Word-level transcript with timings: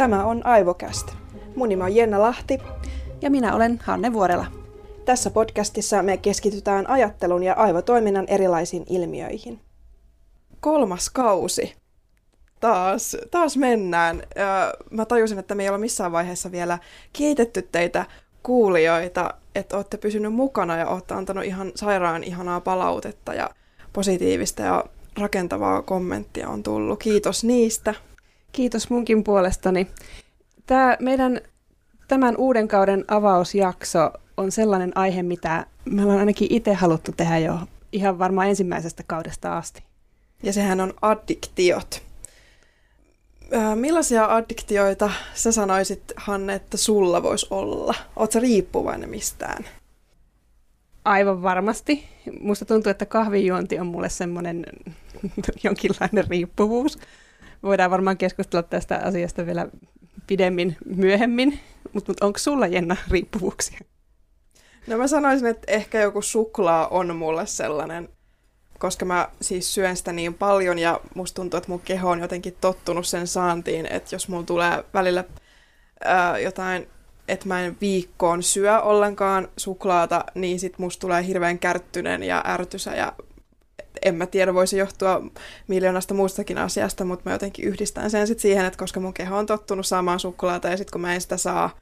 Tämä 0.00 0.24
on 0.24 0.46
Aivokäst. 0.46 1.06
Mun 1.56 1.68
nimi 1.68 1.82
on 1.82 1.94
Jenna 1.94 2.20
Lahti. 2.20 2.58
Ja 3.22 3.30
minä 3.30 3.54
olen 3.54 3.80
Hanne 3.82 4.12
Vuorela. 4.12 4.46
Tässä 5.04 5.30
podcastissa 5.30 6.02
me 6.02 6.16
keskitytään 6.16 6.90
ajattelun 6.90 7.42
ja 7.42 7.54
aivotoiminnan 7.54 8.24
erilaisiin 8.28 8.84
ilmiöihin. 8.88 9.60
Kolmas 10.60 11.10
kausi. 11.10 11.74
Taas, 12.60 13.16
taas 13.30 13.56
mennään. 13.56 14.22
Mä 14.90 15.04
tajusin, 15.04 15.38
että 15.38 15.54
me 15.54 15.62
ei 15.62 15.68
ole 15.68 15.78
missään 15.78 16.12
vaiheessa 16.12 16.52
vielä 16.52 16.78
kiitetty 17.12 17.68
teitä 17.72 18.04
kuulijoita, 18.42 19.34
että 19.54 19.76
olette 19.76 19.96
pysynyt 19.96 20.32
mukana 20.32 20.76
ja 20.76 20.88
olette 20.88 21.14
antanut 21.14 21.44
ihan 21.44 21.72
sairaan 21.74 22.24
ihanaa 22.24 22.60
palautetta 22.60 23.34
ja 23.34 23.50
positiivista 23.92 24.62
ja 24.62 24.84
rakentavaa 25.18 25.82
kommenttia 25.82 26.48
on 26.48 26.62
tullut. 26.62 26.98
Kiitos 26.98 27.44
niistä. 27.44 27.94
Kiitos 28.52 28.90
munkin 28.90 29.24
puolestani. 29.24 29.86
Tämä 30.66 30.96
meidän 31.00 31.40
tämän 32.08 32.36
uuden 32.36 32.68
kauden 32.68 33.04
avausjakso 33.08 34.10
on 34.36 34.52
sellainen 34.52 34.92
aihe, 34.94 35.22
mitä 35.22 35.66
me 35.84 36.02
ollaan 36.02 36.18
ainakin 36.18 36.48
itse 36.50 36.74
haluttu 36.74 37.12
tehdä 37.12 37.38
jo 37.38 37.58
ihan 37.92 38.18
varmaan 38.18 38.48
ensimmäisestä 38.48 39.02
kaudesta 39.06 39.58
asti. 39.58 39.82
Ja 40.42 40.52
sehän 40.52 40.80
on 40.80 40.94
addiktiot. 41.02 42.02
Millaisia 43.74 44.34
addiktioita 44.34 45.10
sä 45.34 45.52
sanoisit, 45.52 46.12
Hanne, 46.16 46.54
että 46.54 46.76
sulla 46.76 47.22
voisi 47.22 47.46
olla? 47.50 47.94
Oletko 48.16 48.40
riippuvainen 48.40 49.10
mistään? 49.10 49.64
Aivan 51.04 51.42
varmasti. 51.42 52.08
Musta 52.40 52.64
tuntuu, 52.64 52.90
että 52.90 53.06
kahvijuonti 53.06 53.78
on 53.78 53.86
mulle 53.86 54.08
semmoinen 54.08 54.66
jonkinlainen 55.64 56.24
riippuvuus. 56.28 56.98
Voidaan 57.62 57.90
varmaan 57.90 58.16
keskustella 58.16 58.62
tästä 58.62 59.00
asiasta 59.04 59.46
vielä 59.46 59.68
pidemmin 60.26 60.76
myöhemmin, 60.96 61.60
mutta 61.92 62.26
onko 62.26 62.38
sulla 62.38 62.66
Jenna 62.66 62.96
riippuvuuksia? 63.10 63.78
No 64.86 64.98
mä 64.98 65.06
sanoisin, 65.06 65.46
että 65.46 65.72
ehkä 65.72 66.00
joku 66.00 66.22
suklaa 66.22 66.88
on 66.88 67.16
mulle 67.16 67.46
sellainen, 67.46 68.08
koska 68.78 69.04
mä 69.04 69.28
siis 69.40 69.74
syön 69.74 69.96
sitä 69.96 70.12
niin 70.12 70.34
paljon 70.34 70.78
ja 70.78 71.00
musta 71.14 71.36
tuntuu, 71.36 71.58
että 71.58 71.70
mun 71.70 71.80
keho 71.80 72.10
on 72.10 72.20
jotenkin 72.20 72.56
tottunut 72.60 73.06
sen 73.06 73.26
saantiin, 73.26 73.86
että 73.86 74.14
jos 74.14 74.28
mulla 74.28 74.44
tulee 74.44 74.84
välillä 74.94 75.24
ää, 76.04 76.38
jotain 76.38 76.86
että 77.30 77.48
mä 77.48 77.60
en 77.60 77.76
viikkoon 77.80 78.42
syö 78.42 78.80
ollenkaan 78.80 79.48
suklaata, 79.56 80.24
niin 80.34 80.60
sit 80.60 80.78
musta 80.78 81.00
tulee 81.00 81.26
hirveän 81.26 81.58
kärttynen 81.58 82.22
ja 82.22 82.44
ärtysä 82.46 82.94
ja 82.94 83.12
en 84.02 84.14
mä 84.14 84.26
tiedä, 84.26 84.54
voisi 84.54 84.78
johtua 84.78 85.22
miljoonasta 85.68 86.14
muustakin 86.14 86.58
asiasta, 86.58 87.04
mutta 87.04 87.30
mä 87.30 87.34
jotenkin 87.34 87.64
yhdistän 87.64 88.10
sen 88.10 88.26
sitten 88.26 88.42
siihen, 88.42 88.66
että 88.66 88.78
koska 88.78 89.00
mun 89.00 89.14
keho 89.14 89.38
on 89.38 89.46
tottunut 89.46 89.86
saamaan 89.86 90.20
suklaata 90.20 90.68
ja 90.68 90.76
sitten 90.76 90.92
kun 90.92 91.00
mä 91.00 91.14
en 91.14 91.20
sitä 91.20 91.36
saa, 91.36 91.78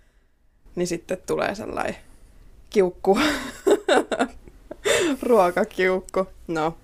niin 0.75 0.87
sitten 0.87 1.19
tulee 1.27 1.55
sellainen 1.55 1.97
kiukku, 2.71 3.19
ruokakiukku. 5.23 6.27
No, 6.47 6.75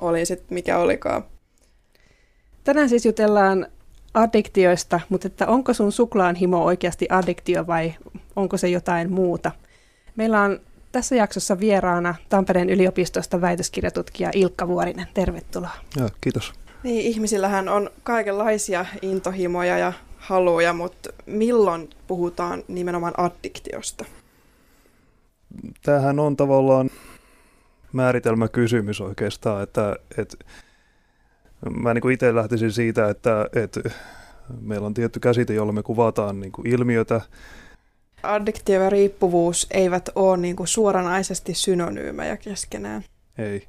oli 0.00 0.26
sitten 0.26 0.54
mikä 0.54 0.78
olikaan. 0.78 1.24
Tänään 2.64 2.88
siis 2.88 3.06
jutellaan 3.06 3.66
addiktioista, 4.14 5.00
mutta 5.08 5.26
että 5.26 5.46
onko 5.46 5.74
sun 5.74 5.92
suklaanhimo 5.92 6.64
oikeasti 6.64 7.06
addiktio 7.10 7.66
vai 7.66 7.94
onko 8.36 8.56
se 8.56 8.68
jotain 8.68 9.12
muuta? 9.12 9.50
Meillä 10.16 10.42
on 10.42 10.60
tässä 10.96 11.16
jaksossa 11.16 11.60
vieraana 11.60 12.14
Tampereen 12.28 12.70
yliopistosta 12.70 13.40
väitöskirjatutkija 13.40 14.30
Ilkka 14.34 14.68
Vuorinen. 14.68 15.06
Tervetuloa. 15.14 15.70
Ja, 15.96 16.08
kiitos. 16.20 16.52
Niin, 16.82 17.06
ihmisillähän 17.06 17.68
on 17.68 17.90
kaikenlaisia 18.02 18.86
intohimoja 19.02 19.78
ja 19.78 19.92
haluja, 20.16 20.72
mutta 20.72 21.10
milloin 21.26 21.90
puhutaan 22.06 22.62
nimenomaan 22.68 23.14
addiktiosta? 23.16 24.04
Tämähän 25.82 26.18
on 26.18 26.36
tavallaan 26.36 26.90
määritelmäkysymys 27.92 29.00
oikeastaan, 29.00 29.62
että, 29.62 29.96
että 30.18 30.36
mä 31.70 31.94
niin 31.94 32.10
itse 32.10 32.34
lähtisin 32.34 32.72
siitä, 32.72 33.08
että, 33.08 33.46
että 33.54 33.80
meillä 34.60 34.86
on 34.86 34.94
tietty 34.94 35.20
käsite, 35.20 35.54
jolla 35.54 35.72
me 35.72 35.82
kuvataan 35.82 36.40
niin 36.40 36.52
kuin 36.52 36.66
ilmiötä. 36.66 37.20
Addiktio 38.34 38.82
ja 38.82 38.90
riippuvuus 38.90 39.66
eivät 39.70 40.08
ole 40.14 40.36
niin 40.36 40.56
kuin 40.56 40.66
suoranaisesti 40.66 41.54
synonyymejä 41.54 42.36
keskenään. 42.36 43.04
Ei. 43.38 43.66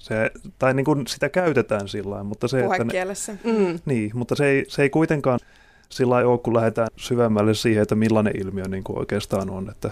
Se, 0.00 0.30
tai 0.58 0.74
niin 0.74 0.84
kuin 0.84 1.06
sitä 1.06 1.28
käytetään 1.28 1.88
sillä 1.88 2.22
mutta 2.22 2.48
se, 2.48 2.60
että 2.64 2.84
ne, 2.84 3.52
mm. 3.52 3.78
Niin, 3.84 4.10
mutta 4.14 4.34
se 4.34 4.46
ei, 4.46 4.64
se 4.68 4.82
ei 4.82 4.90
kuitenkaan 4.90 5.40
sillä 5.88 6.16
ole, 6.16 6.38
kun 6.38 6.54
lähdetään 6.54 6.88
syvemmälle 6.96 7.54
siihen, 7.54 7.82
että 7.82 7.94
millainen 7.94 8.40
ilmiö 8.40 8.64
niin 8.68 8.84
kuin 8.84 8.98
oikeastaan 8.98 9.50
on. 9.50 9.70
Että 9.70 9.90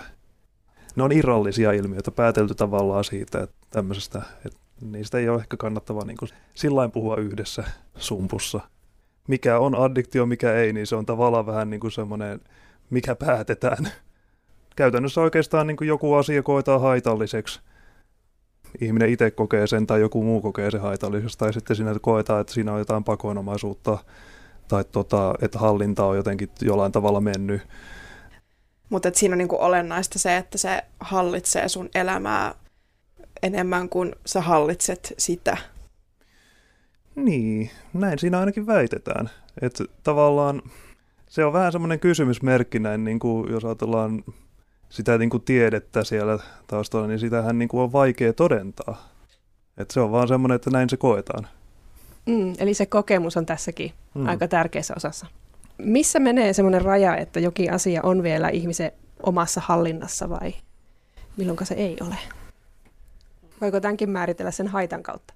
ne 0.96 1.02
on 1.02 1.12
irrallisia 1.12 1.72
ilmiöitä, 1.72 2.10
päätelty 2.10 2.54
tavallaan 2.54 3.04
siitä, 3.04 3.42
että 3.42 3.56
tämmöisestä, 3.70 4.22
että 4.46 4.58
niistä 4.80 5.18
ei 5.18 5.28
ole 5.28 5.40
ehkä 5.40 5.56
kannattavaa 5.56 6.04
niin 6.04 6.16
sillä 6.54 6.88
puhua 6.88 7.16
yhdessä 7.16 7.64
sumpussa. 7.96 8.60
Mikä 9.28 9.58
on 9.58 9.74
addiktio, 9.74 10.26
mikä 10.26 10.54
ei, 10.54 10.72
niin 10.72 10.86
se 10.86 10.96
on 10.96 11.06
tavallaan 11.06 11.46
vähän 11.46 11.70
niin 11.70 11.80
kuin 11.80 11.90
semmoinen, 11.90 12.40
mikä 12.92 13.14
päätetään. 13.14 13.88
Käytännössä 14.76 15.20
oikeastaan 15.20 15.66
niin 15.66 15.76
kuin 15.76 15.88
joku 15.88 16.14
asia 16.14 16.42
koetaan 16.42 16.80
haitalliseksi. 16.80 17.60
Ihminen 18.80 19.10
itse 19.10 19.30
kokee 19.30 19.66
sen 19.66 19.86
tai 19.86 20.00
joku 20.00 20.22
muu 20.22 20.40
kokee 20.40 20.70
sen 20.70 20.80
haitalliseksi, 20.80 21.38
tai 21.38 21.52
sitten 21.52 21.76
siinä 21.76 21.94
koetaan, 22.00 22.40
että 22.40 22.52
siinä 22.52 22.72
on 22.72 22.78
jotain 22.78 23.04
pakonomaisuutta 23.04 23.98
tai 24.68 24.84
tota, 24.84 25.34
että 25.42 25.58
hallinta 25.58 26.04
on 26.04 26.16
jotenkin 26.16 26.50
jollain 26.62 26.92
tavalla 26.92 27.20
mennyt. 27.20 27.62
Mutta 28.88 29.10
siinä 29.14 29.34
on 29.34 29.38
niinku 29.38 29.56
olennaista 29.60 30.18
se, 30.18 30.36
että 30.36 30.58
se 30.58 30.82
hallitsee 31.00 31.68
sun 31.68 31.88
elämää 31.94 32.54
enemmän 33.42 33.88
kuin 33.88 34.12
sä 34.26 34.40
hallitset 34.40 35.14
sitä. 35.18 35.56
Niin, 37.14 37.70
näin 37.94 38.18
siinä 38.18 38.38
ainakin 38.40 38.66
väitetään. 38.66 39.30
Että 39.62 39.84
tavallaan 40.02 40.62
se 41.32 41.44
on 41.44 41.52
vähän 41.52 41.72
semmoinen 41.72 42.00
kysymysmerkki 42.00 42.78
näin, 42.78 43.04
niin 43.04 43.18
kuin 43.18 43.52
jos 43.52 43.64
ajatellaan 43.64 44.24
sitä 44.88 45.18
niin 45.18 45.30
kuin 45.30 45.42
tiedettä 45.42 46.04
siellä 46.04 46.38
taustalla, 46.66 47.06
niin 47.06 47.18
sitähän 47.18 47.58
niin 47.58 47.68
kuin 47.68 47.80
on 47.80 47.92
vaikea 47.92 48.32
todentaa. 48.32 49.08
Että 49.78 49.94
se 49.94 50.00
on 50.00 50.12
vaan 50.12 50.28
semmoinen, 50.28 50.56
että 50.56 50.70
näin 50.70 50.90
se 50.90 50.96
koetaan. 50.96 51.48
Mm, 52.26 52.54
eli 52.58 52.74
se 52.74 52.86
kokemus 52.86 53.36
on 53.36 53.46
tässäkin 53.46 53.92
mm. 54.14 54.26
aika 54.26 54.48
tärkeässä 54.48 54.94
osassa. 54.96 55.26
Missä 55.78 56.20
menee 56.20 56.52
semmoinen 56.52 56.82
raja, 56.82 57.16
että 57.16 57.40
jokin 57.40 57.72
asia 57.72 58.00
on 58.02 58.22
vielä 58.22 58.48
ihmisen 58.48 58.92
omassa 59.22 59.60
hallinnassa 59.64 60.30
vai 60.30 60.54
milloin 61.36 61.66
se 61.66 61.74
ei 61.74 61.96
ole? 62.00 62.16
Voiko 63.60 63.80
tämänkin 63.80 64.10
määritellä 64.10 64.50
sen 64.50 64.68
haitan 64.68 65.02
kautta? 65.02 65.34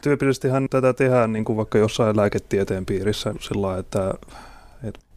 Tyypillisestihan 0.00 0.68
tätä 0.68 0.92
tehdään 0.92 1.32
niin 1.32 1.44
kuin 1.44 1.56
vaikka 1.56 1.78
jossain 1.78 2.16
lääketieteen 2.16 2.86
piirissä 2.86 3.34
sillä 3.40 3.78
että 3.78 4.14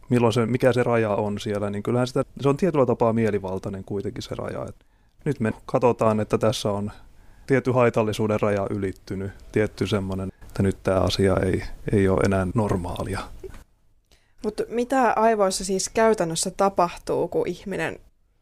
milloin 0.08 0.32
se, 0.32 0.46
mikä 0.46 0.72
se 0.72 0.82
raja 0.82 1.10
on 1.10 1.40
siellä, 1.40 1.70
niin 1.70 1.82
kyllähän 1.82 2.06
sitä, 2.06 2.24
se 2.40 2.48
on 2.48 2.56
tietyllä 2.56 2.86
tapaa 2.86 3.12
mielivaltainen 3.12 3.84
kuitenkin 3.84 4.22
se 4.22 4.34
raja. 4.34 4.66
Että 4.68 4.84
nyt 5.24 5.40
me 5.40 5.52
katsotaan, 5.66 6.20
että 6.20 6.38
tässä 6.38 6.70
on 6.70 6.90
tietty 7.46 7.72
haitallisuuden 7.72 8.40
raja 8.40 8.66
ylittynyt, 8.70 9.32
tietty 9.52 9.86
semmoinen, 9.86 10.28
että 10.42 10.62
nyt 10.62 10.82
tämä 10.82 11.00
asia 11.00 11.36
ei, 11.36 11.62
ei 11.92 12.08
ole 12.08 12.20
enää 12.24 12.46
normaalia. 12.54 13.20
Mutta 14.44 14.62
mitä 14.68 15.12
aivoissa 15.12 15.64
siis 15.64 15.88
käytännössä 15.88 16.50
tapahtuu, 16.56 17.28
kun 17.28 17.48
ihminen 17.48 17.98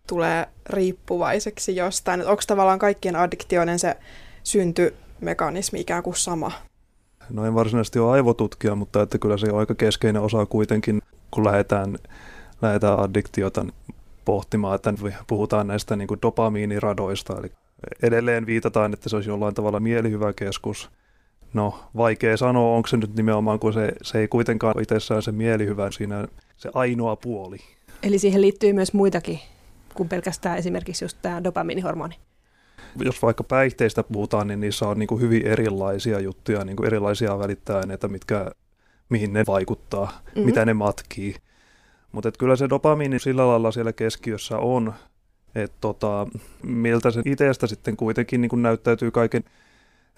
tulee 0.09 0.49
riippuvaiseksi 0.71 1.77
jostain? 1.77 2.27
Onko 2.27 2.43
tavallaan 2.47 2.79
kaikkien 2.79 3.17
addiktioiden 3.17 3.79
se 3.79 3.97
syntymekanismi 4.43 5.81
ikään 5.81 6.03
kuin 6.03 6.17
sama? 6.17 6.53
No 7.31 7.47
en 7.47 7.55
varsinaisesti 7.55 7.99
ole 7.99 8.13
aivotutkija, 8.13 8.75
mutta 8.75 9.03
että 9.03 9.19
kyllä 9.19 9.39
se 9.39 9.53
on 9.53 9.59
aika 9.59 9.75
keskeinen 9.75 10.23
osa 10.23 10.47
kuitenkin, 10.47 11.03
kun 11.35 11.45
lähdetään, 11.45 11.97
lähdetään 12.63 12.99
addiktiota 12.99 13.67
pohtimaan, 14.25 14.75
että 14.75 14.95
puhutaan 15.27 15.67
näistä 15.67 15.97
niin 15.97 16.09
kuin 16.09 16.23
dopamiiniradoista, 16.23 17.39
eli 17.39 17.53
edelleen 18.03 18.47
viitataan, 18.47 18.93
että 18.93 19.09
se 19.09 19.17
olisi 19.17 19.31
jollain 19.31 19.55
tavalla 19.55 19.81
mielihyvä 19.81 20.33
keskus. 20.33 20.91
No, 21.55 21.81
vaikea 21.97 22.37
sanoa, 22.37 22.77
onko 22.77 22.89
se 22.89 22.97
nyt 22.97 23.17
nimenomaan, 23.17 23.59
kun 23.59 23.73
se, 23.73 23.93
se 24.03 24.19
ei 24.19 24.29
kuitenkaan 24.29 24.83
itsessään 24.83 25.23
se 25.23 25.33
mielihyvä 25.33 25.91
siinä 25.91 26.29
se 26.57 26.71
ainoa 26.75 27.17
puoli. 27.17 27.59
Eli 28.03 28.19
siihen 28.19 28.41
liittyy 28.41 28.73
myös 28.73 28.93
muitakin 28.93 29.41
kuin 29.95 30.09
pelkästään 30.09 30.59
esimerkiksi 30.59 31.05
just 31.05 31.19
tämä 31.23 31.45
dopamiinihormoni? 31.45 32.15
Jos 33.05 33.23
vaikka 33.23 33.45
päihteistä 33.45 34.03
puhutaan, 34.03 34.47
niin 34.47 34.61
niissä 34.61 34.89
on 34.89 34.99
niin 34.99 35.07
kuin 35.07 35.21
hyvin 35.21 35.47
erilaisia 35.47 36.21
juttuja, 36.21 36.65
niin 36.65 36.77
kuin 36.77 36.87
erilaisia 36.87 37.39
välittäjäaineita, 37.39 38.09
mitkä, 38.09 38.51
mihin 39.09 39.33
ne 39.33 39.45
vaikuttaa, 39.47 40.07
mm-hmm. 40.07 40.43
mitä 40.43 40.65
ne 40.65 40.75
matkii. 40.75 41.35
Mutta 42.13 42.33
kyllä 42.39 42.57
se 42.57 42.69
dopamiini 42.69 43.19
sillä 43.19 43.49
lailla 43.49 43.73
siellä 43.73 43.93
keskiössä 43.93 44.59
on, 44.59 44.95
että 45.55 45.77
tota, 45.81 46.27
miltä 46.63 47.11
se 47.11 47.23
itsestä 47.25 47.67
sitten 47.67 47.97
kuitenkin 47.97 48.41
niin 48.41 48.63
näyttäytyy 48.63 49.11
kaiken 49.11 49.45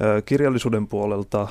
ö, 0.00 0.22
kirjallisuuden 0.22 0.86
puolelta. 0.86 1.48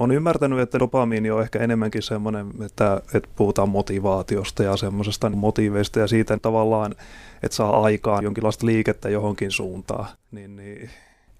on 0.00 0.12
ymmärtänyt, 0.12 0.58
että 0.58 0.78
dopamiini 0.78 1.30
on 1.30 1.42
ehkä 1.42 1.58
enemmänkin 1.58 2.02
semmoinen, 2.02 2.46
että, 2.64 3.00
että 3.14 3.28
puhutaan 3.36 3.68
motivaatiosta 3.68 4.62
ja 4.62 4.76
semmoisesta 4.76 5.30
motiiveista 5.30 5.98
ja 6.00 6.06
siitä 6.06 6.38
tavallaan, 6.42 6.94
että 7.42 7.56
saa 7.56 7.82
aikaan 7.82 8.24
jonkinlaista 8.24 8.66
liikettä 8.66 9.08
johonkin 9.08 9.50
suuntaan. 9.50 10.06
Niin, 10.30 10.56
niin, 10.56 10.90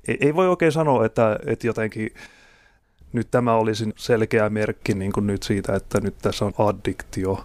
ei, 0.08 0.18
ei 0.20 0.34
voi 0.34 0.48
oikein 0.48 0.72
sanoa, 0.72 1.04
että, 1.04 1.38
että 1.46 1.66
jotenkin 1.66 2.10
nyt 3.12 3.30
tämä 3.30 3.54
olisi 3.54 3.92
selkeä 3.96 4.48
merkki 4.48 4.94
niin 4.94 5.12
kuin 5.12 5.26
nyt 5.26 5.42
siitä, 5.42 5.74
että 5.74 6.00
nyt 6.00 6.14
tässä 6.22 6.44
on 6.44 6.52
addiktio. 6.58 7.44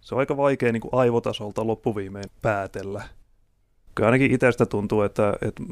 Se 0.00 0.14
on 0.14 0.18
aika 0.18 0.36
vaikea 0.36 0.72
niin 0.72 0.80
kuin 0.80 0.94
aivotasolta 0.94 1.66
loppuviimein 1.66 2.30
päätellä. 2.42 3.02
Kyllä 3.94 4.06
ainakin 4.06 4.30
itsestä 4.30 4.66
tuntuu, 4.66 5.02
että, 5.02 5.34
että 5.42 5.62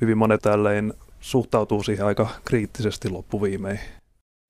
hyvin 0.00 0.18
monet 0.18 0.42
tälleen 0.42 0.94
suhtautuu 1.20 1.82
siihen 1.82 2.06
aika 2.06 2.28
kriittisesti 2.44 3.08
loppuviimein. 3.10 3.80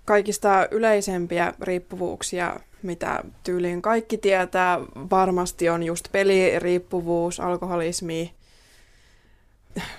Kaikista 0.05 0.69
yleisempiä 0.71 1.55
riippuvuuksia, 1.61 2.61
mitä 2.83 3.25
tyyliin 3.45 3.83
kaikki 3.83 4.19
tietää, 4.19 4.81
varmasti 5.11 5.69
on 5.69 5.83
just 5.83 6.13
peliriippuvuus, 6.13 7.41
alkoholismi. 7.41 8.35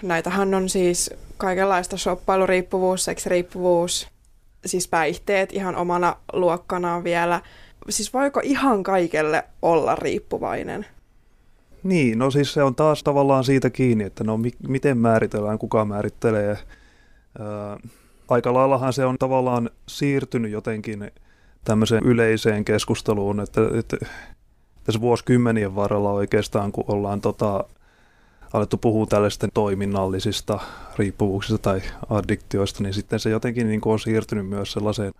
Näitähän 0.01 0.54
on 0.54 0.69
siis 0.69 1.13
kaikenlaista 1.38 1.98
shoppailuriippuvuus, 1.98 3.06
seksiriippuvuus, 3.06 4.07
siis 4.66 4.88
päihteet 4.88 5.54
ihan 5.54 5.76
omana 5.76 6.16
luokkanaan 6.34 7.04
vielä. 7.04 7.42
Siis 7.90 8.14
voiko 8.14 8.42
ihan 8.44 8.84
kaikelle 8.84 9.44
olla 9.62 9.96
riippuvainen? 9.96 10.86
Niin, 11.84 12.20
no 12.20 12.32
siis 12.32 12.54
se 12.54 12.64
on 12.64 12.76
taas 12.76 13.04
tavallaan 13.04 13.44
siitä 13.44 13.70
kiinni, 13.70 14.04
että 14.04 14.24
no 14.24 14.38
mi- 14.38 14.52
miten 14.68 14.98
määritellään, 14.98 15.60
kuka 15.60 15.86
määrittelee. 15.86 16.58
Ää, 17.40 17.78
aika 18.30 18.54
laillahan 18.54 18.94
se 18.94 19.06
on 19.06 19.18
tavallaan 19.18 19.70
siirtynyt 19.88 20.52
jotenkin 20.52 21.12
tämmöiseen 21.64 22.04
yleiseen 22.04 22.66
keskusteluun, 22.66 23.40
että, 23.40 23.62
että 23.80 23.98
tässä 24.84 25.02
vuosikymmenien 25.02 25.76
varrella 25.76 26.12
oikeastaan, 26.12 26.72
kun 26.72 26.84
ollaan 26.88 27.22
tota, 27.22 27.64
alettu 28.56 28.78
puhua 28.78 29.06
tällaisten 29.06 29.50
toiminnallisista 29.54 30.60
riippuvuuksista 30.98 31.57
tai 31.57 31.81
addiktioista, 32.10 32.84
niin 32.84 32.94
sitten 32.94 33.19
se 33.19 33.30
jotenkin 33.30 33.68
niin 33.68 33.81
kuin 33.81 33.94
on 33.94 34.00
siirtynyt 34.00 34.48
myös 34.48 34.72
sellaiseen 34.72 35.13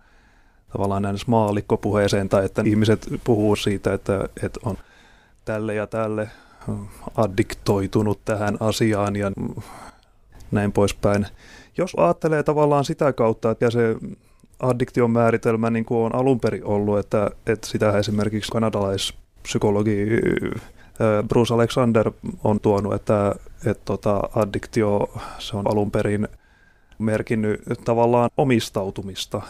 tavallaan 0.72 1.02
näin 1.02 1.16
maallikkopuheeseen, 1.26 2.28
tai 2.28 2.44
että 2.44 2.62
ihmiset 2.64 3.06
puhuu 3.24 3.56
siitä, 3.56 3.94
että, 3.94 4.28
että 4.42 4.60
on 4.64 4.78
tälle 5.44 5.74
ja 5.74 5.86
tälle 5.86 6.30
addiktoitunut 7.16 8.24
tähän 8.24 8.56
asiaan 8.60 9.16
ja 9.16 9.32
näin 10.50 10.72
poispäin. 10.72 11.26
Jos 11.78 11.92
ajattelee 11.96 12.42
tavallaan 12.42 12.84
sitä 12.84 13.12
kautta, 13.12 13.50
että 13.50 13.70
se 13.70 13.96
addiktion 14.60 15.10
määritelmä 15.10 15.70
niin 15.70 15.84
kuin 15.84 16.04
on 16.04 16.14
alun 16.14 16.40
perin 16.40 16.64
ollut, 16.64 16.98
että, 16.98 17.30
että 17.46 17.66
sitä 17.66 17.98
esimerkiksi 17.98 18.52
kanadalaispsykologi 18.52 20.06
Bruce 21.28 21.54
Alexander 21.54 22.10
on 22.44 22.60
tuonut, 22.60 22.94
että, 22.94 23.34
että 23.66 23.82
tota, 23.84 24.20
addiktio 24.34 25.10
se 25.38 25.56
on 25.56 25.70
alun 25.70 25.90
perin 25.90 26.28
merkinnyt 26.98 27.60
tavallaan 27.84 28.30
omistautumista 28.36 29.42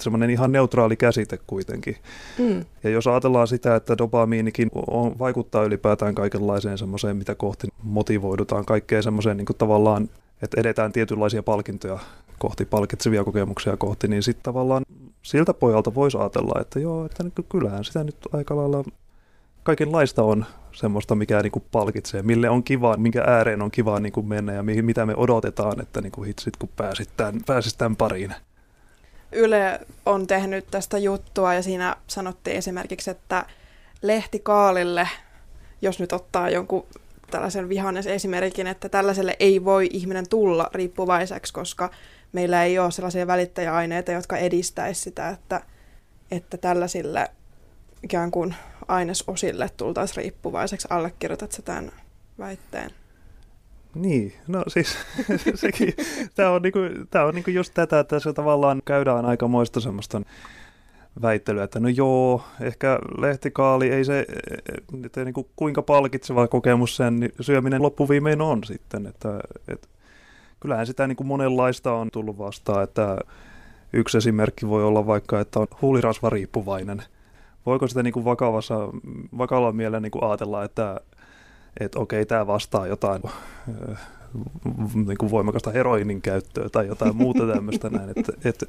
semmoinen 0.00 0.30
ihan 0.30 0.52
neutraali 0.52 0.96
käsite 0.96 1.38
kuitenkin. 1.46 1.96
Mm. 2.38 2.64
Ja 2.84 2.90
jos 2.90 3.06
ajatellaan 3.06 3.48
sitä, 3.48 3.76
että 3.76 3.98
dopamiinikin 3.98 4.70
on, 4.86 5.18
vaikuttaa 5.18 5.64
ylipäätään 5.64 6.14
kaikenlaiseen 6.14 6.78
semmoiseen, 6.78 7.16
mitä 7.16 7.34
kohti 7.34 7.68
motivoidutaan, 7.82 8.64
kaikkeen 8.64 9.02
semmoiseen 9.02 9.36
niin 9.36 9.46
tavallaan, 9.58 10.10
että 10.42 10.60
edetään 10.60 10.92
tietynlaisia 10.92 11.42
palkintoja 11.42 11.98
kohti, 12.38 12.64
palkitsevia 12.64 13.24
kokemuksia 13.24 13.76
kohti, 13.76 14.08
niin 14.08 14.22
sitten 14.22 14.44
tavallaan 14.44 14.84
siltä 15.22 15.54
pojalta 15.54 15.94
voisi 15.94 16.18
ajatella, 16.18 16.60
että 16.60 16.80
joo, 16.80 17.04
että 17.04 17.24
kyllähän 17.48 17.84
sitä 17.84 18.04
nyt 18.04 18.16
aika 18.32 18.56
lailla 18.56 18.84
kaikenlaista 19.68 20.22
on 20.22 20.46
semmoista, 20.72 21.14
mikä 21.14 21.42
niin 21.42 21.52
kuin 21.52 21.64
palkitsee, 21.72 22.22
mille 22.22 22.50
on 22.50 22.62
kiva, 22.62 22.96
minkä 22.96 23.24
ääreen 23.26 23.62
on 23.62 23.70
kiva 23.70 24.00
niin 24.00 24.12
kuin 24.12 24.26
mennä 24.26 24.52
ja 24.52 24.62
mihin, 24.62 24.84
mitä 24.84 25.06
me 25.06 25.14
odotetaan, 25.16 25.80
että 25.80 26.00
niin 26.00 26.12
kuin 26.12 26.26
hitsit, 26.26 26.56
kun 26.56 26.68
pääsit 26.76 27.08
tämän, 27.16 27.40
pääsit 27.46 27.78
tämän 27.78 27.96
pariin. 27.96 28.34
Yle 29.32 29.80
on 30.06 30.26
tehnyt 30.26 30.66
tästä 30.70 30.98
juttua 30.98 31.54
ja 31.54 31.62
siinä 31.62 31.96
sanottiin 32.06 32.56
esimerkiksi, 32.56 33.10
että 33.10 33.46
lehti 34.02 34.38
Kaalille, 34.38 35.08
jos 35.82 36.00
nyt 36.00 36.12
ottaa 36.12 36.50
jonkun 36.50 36.86
tällaisen 37.30 37.68
vihannes 37.68 38.06
esimerkin, 38.06 38.66
että 38.66 38.88
tällaiselle 38.88 39.36
ei 39.40 39.64
voi 39.64 39.88
ihminen 39.92 40.28
tulla 40.28 40.70
riippuvaiseksi, 40.74 41.52
koska 41.52 41.90
meillä 42.32 42.64
ei 42.64 42.78
ole 42.78 42.90
sellaisia 42.90 43.26
välittäjäaineita, 43.26 44.12
jotka 44.12 44.36
edistäisi 44.36 45.00
sitä, 45.00 45.28
että, 45.28 45.60
että 46.30 46.56
tällaisille 46.56 47.30
ikään 48.02 48.30
kuin 48.30 48.54
ainesosille 48.88 49.70
tultaisiin 49.76 50.16
riippuvaiseksi. 50.16 50.88
Allekirjoitat 50.90 51.52
sä 51.52 51.62
tämän 51.62 51.92
väitteen? 52.38 52.90
Niin, 53.94 54.32
no 54.48 54.64
siis 54.68 54.96
sekin, 55.54 55.94
tämä 56.34 56.50
on, 56.50 56.62
niinku, 56.62 56.78
tää 57.10 57.24
on 57.24 57.34
niinku 57.34 57.50
just 57.50 57.74
tätä, 57.74 58.00
että 58.00 58.18
se 58.18 58.32
tavallaan 58.32 58.82
käydään 58.84 59.24
aikamoista 59.24 59.80
semmoista 59.80 60.22
väittelyä, 61.22 61.64
että 61.64 61.80
no 61.80 61.88
joo, 61.88 62.42
ehkä 62.60 62.98
lehtikaali 63.18 63.88
ei 63.88 64.04
se, 64.04 64.26
että 65.04 65.24
niinku 65.24 65.48
kuinka 65.56 65.82
palkitseva 65.82 66.48
kokemus 66.48 66.96
sen 66.96 67.30
syöminen 67.40 67.82
loppuviimein 67.82 68.40
on 68.40 68.64
sitten, 68.64 69.06
että 69.06 69.40
et, 69.68 69.88
kyllähän 70.60 70.86
sitä 70.86 71.06
niinku 71.06 71.24
monenlaista 71.24 71.92
on 71.92 72.10
tullut 72.10 72.38
vastaan, 72.38 72.84
että 72.84 73.18
yksi 73.92 74.18
esimerkki 74.18 74.68
voi 74.68 74.84
olla 74.84 75.06
vaikka, 75.06 75.40
että 75.40 75.60
on 75.60 75.66
huulirasvariippuvainen. 75.82 77.02
Voiko 77.68 77.88
sitä 77.88 78.02
niinku 78.02 78.24
vakavassa, 78.24 78.74
vakavalla 79.38 79.72
mielellä 79.72 80.00
niinku 80.00 80.24
ajatella, 80.24 80.64
että 80.64 81.00
että 81.80 81.98
okei, 81.98 82.26
tämä 82.26 82.46
vastaa 82.46 82.86
jotain 82.86 83.22
niin 85.06 85.18
kuin 85.18 85.30
voimakasta 85.30 85.70
heroinin 85.70 86.22
käyttöä 86.22 86.68
tai 86.68 86.86
jotain 86.86 87.16
muuta 87.16 87.46
tämmöistä 87.54 87.90
näin. 87.90 88.10
Että, 88.16 88.32
että 88.44 88.66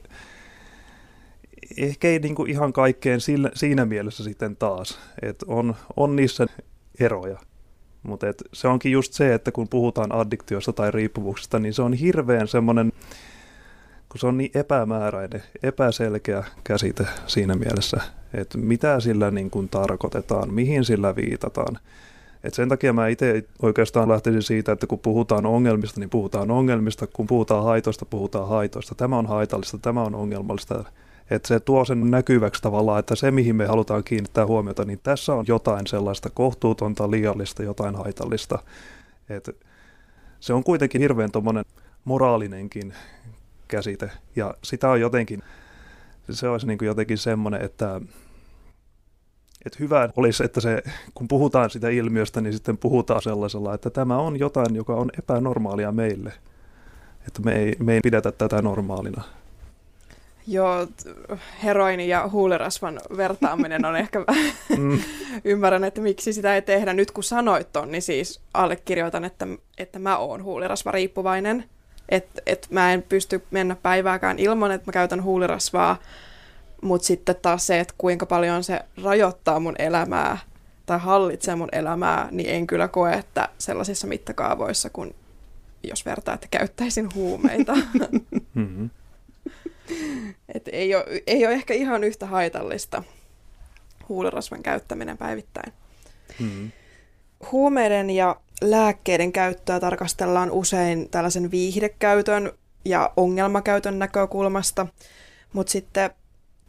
ehkä 1.77 2.07
ei 2.07 2.19
niin 2.19 2.35
kuin 2.35 2.49
ihan 2.49 2.73
kaikkeen 2.73 3.21
sillä, 3.21 3.51
siinä 3.53 3.85
mielessä 3.85 4.23
sitten 4.23 4.55
taas, 4.55 4.99
että 5.21 5.45
on, 5.49 5.75
on 5.97 6.15
niissä 6.15 6.45
eroja. 6.99 7.39
Mutta 8.03 8.27
se 8.53 8.67
onkin 8.67 8.91
just 8.91 9.13
se, 9.13 9.33
että 9.33 9.51
kun 9.51 9.69
puhutaan 9.69 10.11
addiktiosta 10.11 10.73
tai 10.73 10.91
riippuvuuksista, 10.91 11.59
niin 11.59 11.73
se 11.73 11.81
on 11.81 11.93
hirveän 11.93 12.47
semmoinen, 12.47 12.91
kun 14.09 14.19
se 14.19 14.27
on 14.27 14.37
niin 14.37 14.51
epämääräinen, 14.53 15.43
epäselkeä 15.63 16.43
käsite 16.63 17.07
siinä 17.27 17.55
mielessä, 17.55 18.01
että 18.33 18.57
mitä 18.57 18.99
sillä 18.99 19.31
niin 19.31 19.49
kuin 19.49 19.69
tarkoitetaan, 19.69 20.53
mihin 20.53 20.85
sillä 20.85 21.15
viitataan. 21.15 21.79
Et 22.43 22.53
sen 22.53 22.69
takia 22.69 22.93
mä 22.93 23.07
itse 23.07 23.43
oikeastaan 23.61 24.09
lähtisin 24.09 24.41
siitä, 24.41 24.71
että 24.71 24.87
kun 24.87 24.99
puhutaan 24.99 25.45
ongelmista, 25.45 25.99
niin 25.99 26.09
puhutaan 26.09 26.51
ongelmista. 26.51 27.07
Kun 27.07 27.27
puhutaan 27.27 27.63
haitoista, 27.63 28.05
puhutaan 28.05 28.47
haitoista. 28.47 28.95
Tämä 28.95 29.17
on 29.17 29.25
haitallista, 29.25 29.77
tämä 29.77 30.03
on 30.03 30.15
ongelmallista. 30.15 30.83
Että 31.29 31.47
se 31.47 31.59
tuo 31.59 31.85
sen 31.85 32.11
näkyväksi 32.11 32.61
tavallaan, 32.61 32.99
että 32.99 33.15
se 33.15 33.31
mihin 33.31 33.55
me 33.55 33.65
halutaan 33.65 34.03
kiinnittää 34.03 34.45
huomiota, 34.45 34.85
niin 34.85 34.99
tässä 35.03 35.33
on 35.33 35.45
jotain 35.47 35.87
sellaista 35.87 36.29
kohtuutonta, 36.29 37.11
liiallista, 37.11 37.63
jotain 37.63 37.95
haitallista. 37.95 38.59
Et 39.29 39.49
se 40.39 40.53
on 40.53 40.63
kuitenkin 40.63 41.01
hirveän 41.01 41.31
tuommoinen 41.31 41.65
moraalinenkin 42.05 42.93
käsite. 43.69 44.11
Ja 44.35 44.53
sitä 44.63 44.89
on 44.89 45.01
jotenkin, 45.01 45.43
se 46.29 46.49
olisi 46.49 46.67
niin 46.67 46.77
kuin 46.77 46.87
jotenkin 46.87 47.17
semmoinen, 47.17 47.61
että 47.61 48.01
että 49.65 49.77
hyvä 49.79 50.09
olisi, 50.15 50.45
että 50.45 50.61
se, 50.61 50.83
kun 51.13 51.27
puhutaan 51.27 51.69
sitä 51.69 51.89
ilmiöstä, 51.89 52.41
niin 52.41 52.53
sitten 52.53 52.77
puhutaan 52.77 53.21
sellaisella, 53.21 53.73
että 53.73 53.89
tämä 53.89 54.17
on 54.17 54.39
jotain, 54.39 54.75
joka 54.75 54.95
on 54.95 55.09
epänormaalia 55.17 55.91
meille. 55.91 56.33
Että 57.27 57.41
me 57.41 57.55
ei, 57.55 57.75
me 57.79 57.93
ei 57.93 57.99
pidetä 58.03 58.31
tätä 58.31 58.61
normaalina. 58.61 59.23
Joo, 60.47 60.87
heroini 61.63 62.07
ja 62.07 62.29
huulirasvan 62.31 62.99
vertaaminen 63.17 63.85
on 63.85 63.95
ehkä, 63.95 64.19
mm. 64.77 64.99
ymmärrän, 65.43 65.83
että 65.83 66.01
miksi 66.01 66.33
sitä 66.33 66.55
ei 66.55 66.61
tehdä. 66.61 66.93
Nyt 66.93 67.11
kun 67.11 67.23
sanoit 67.23 67.73
ton, 67.73 67.91
niin 67.91 68.01
siis 68.01 68.41
allekirjoitan, 68.53 69.25
että, 69.25 69.47
että 69.77 69.99
mä 69.99 70.17
oon 70.17 70.43
huulirasvariippuvainen. 70.43 71.63
Että 72.09 72.41
et 72.45 72.67
mä 72.69 72.93
en 72.93 73.01
pysty 73.01 73.43
mennä 73.51 73.75
päivääkään 73.75 74.39
ilman, 74.39 74.71
että 74.71 74.87
mä 74.87 74.93
käytän 74.93 75.23
huulirasvaa 75.23 75.97
mutta 76.81 77.05
sitten 77.05 77.35
taas 77.41 77.67
se, 77.67 77.79
että 77.79 77.93
kuinka 77.97 78.25
paljon 78.25 78.63
se 78.63 78.79
rajoittaa 79.03 79.59
mun 79.59 79.75
elämää 79.79 80.37
tai 80.85 80.99
hallitsee 80.99 81.55
mun 81.55 81.69
elämää, 81.71 82.27
niin 82.31 82.49
en 82.49 82.67
kyllä 82.67 82.87
koe, 82.87 83.13
että 83.13 83.49
sellaisissa 83.57 84.07
mittakaavoissa, 84.07 84.89
kun 84.89 85.15
jos 85.83 86.05
vertaa, 86.05 86.33
että 86.33 86.47
käyttäisin 86.51 87.09
huumeita. 87.15 87.73
Mm-hmm. 88.53 88.89
Et 90.55 90.67
ei, 90.71 90.95
ole, 90.95 91.05
ei 91.27 91.45
ole 91.45 91.53
ehkä 91.53 91.73
ihan 91.73 92.03
yhtä 92.03 92.25
haitallista 92.25 93.03
huulirasvan 94.09 94.63
käyttäminen 94.63 95.17
päivittäin. 95.17 95.73
Mm-hmm. 96.39 96.71
Huumeiden 97.51 98.09
ja 98.09 98.35
lääkkeiden 98.61 99.31
käyttöä 99.31 99.79
tarkastellaan 99.79 100.51
usein 100.51 101.09
tällaisen 101.09 101.51
viihdekäytön 101.51 102.51
ja 102.85 103.13
ongelmakäytön 103.17 103.99
näkökulmasta– 103.99 104.87
Mutta 105.53 105.71
sitten 105.71 106.09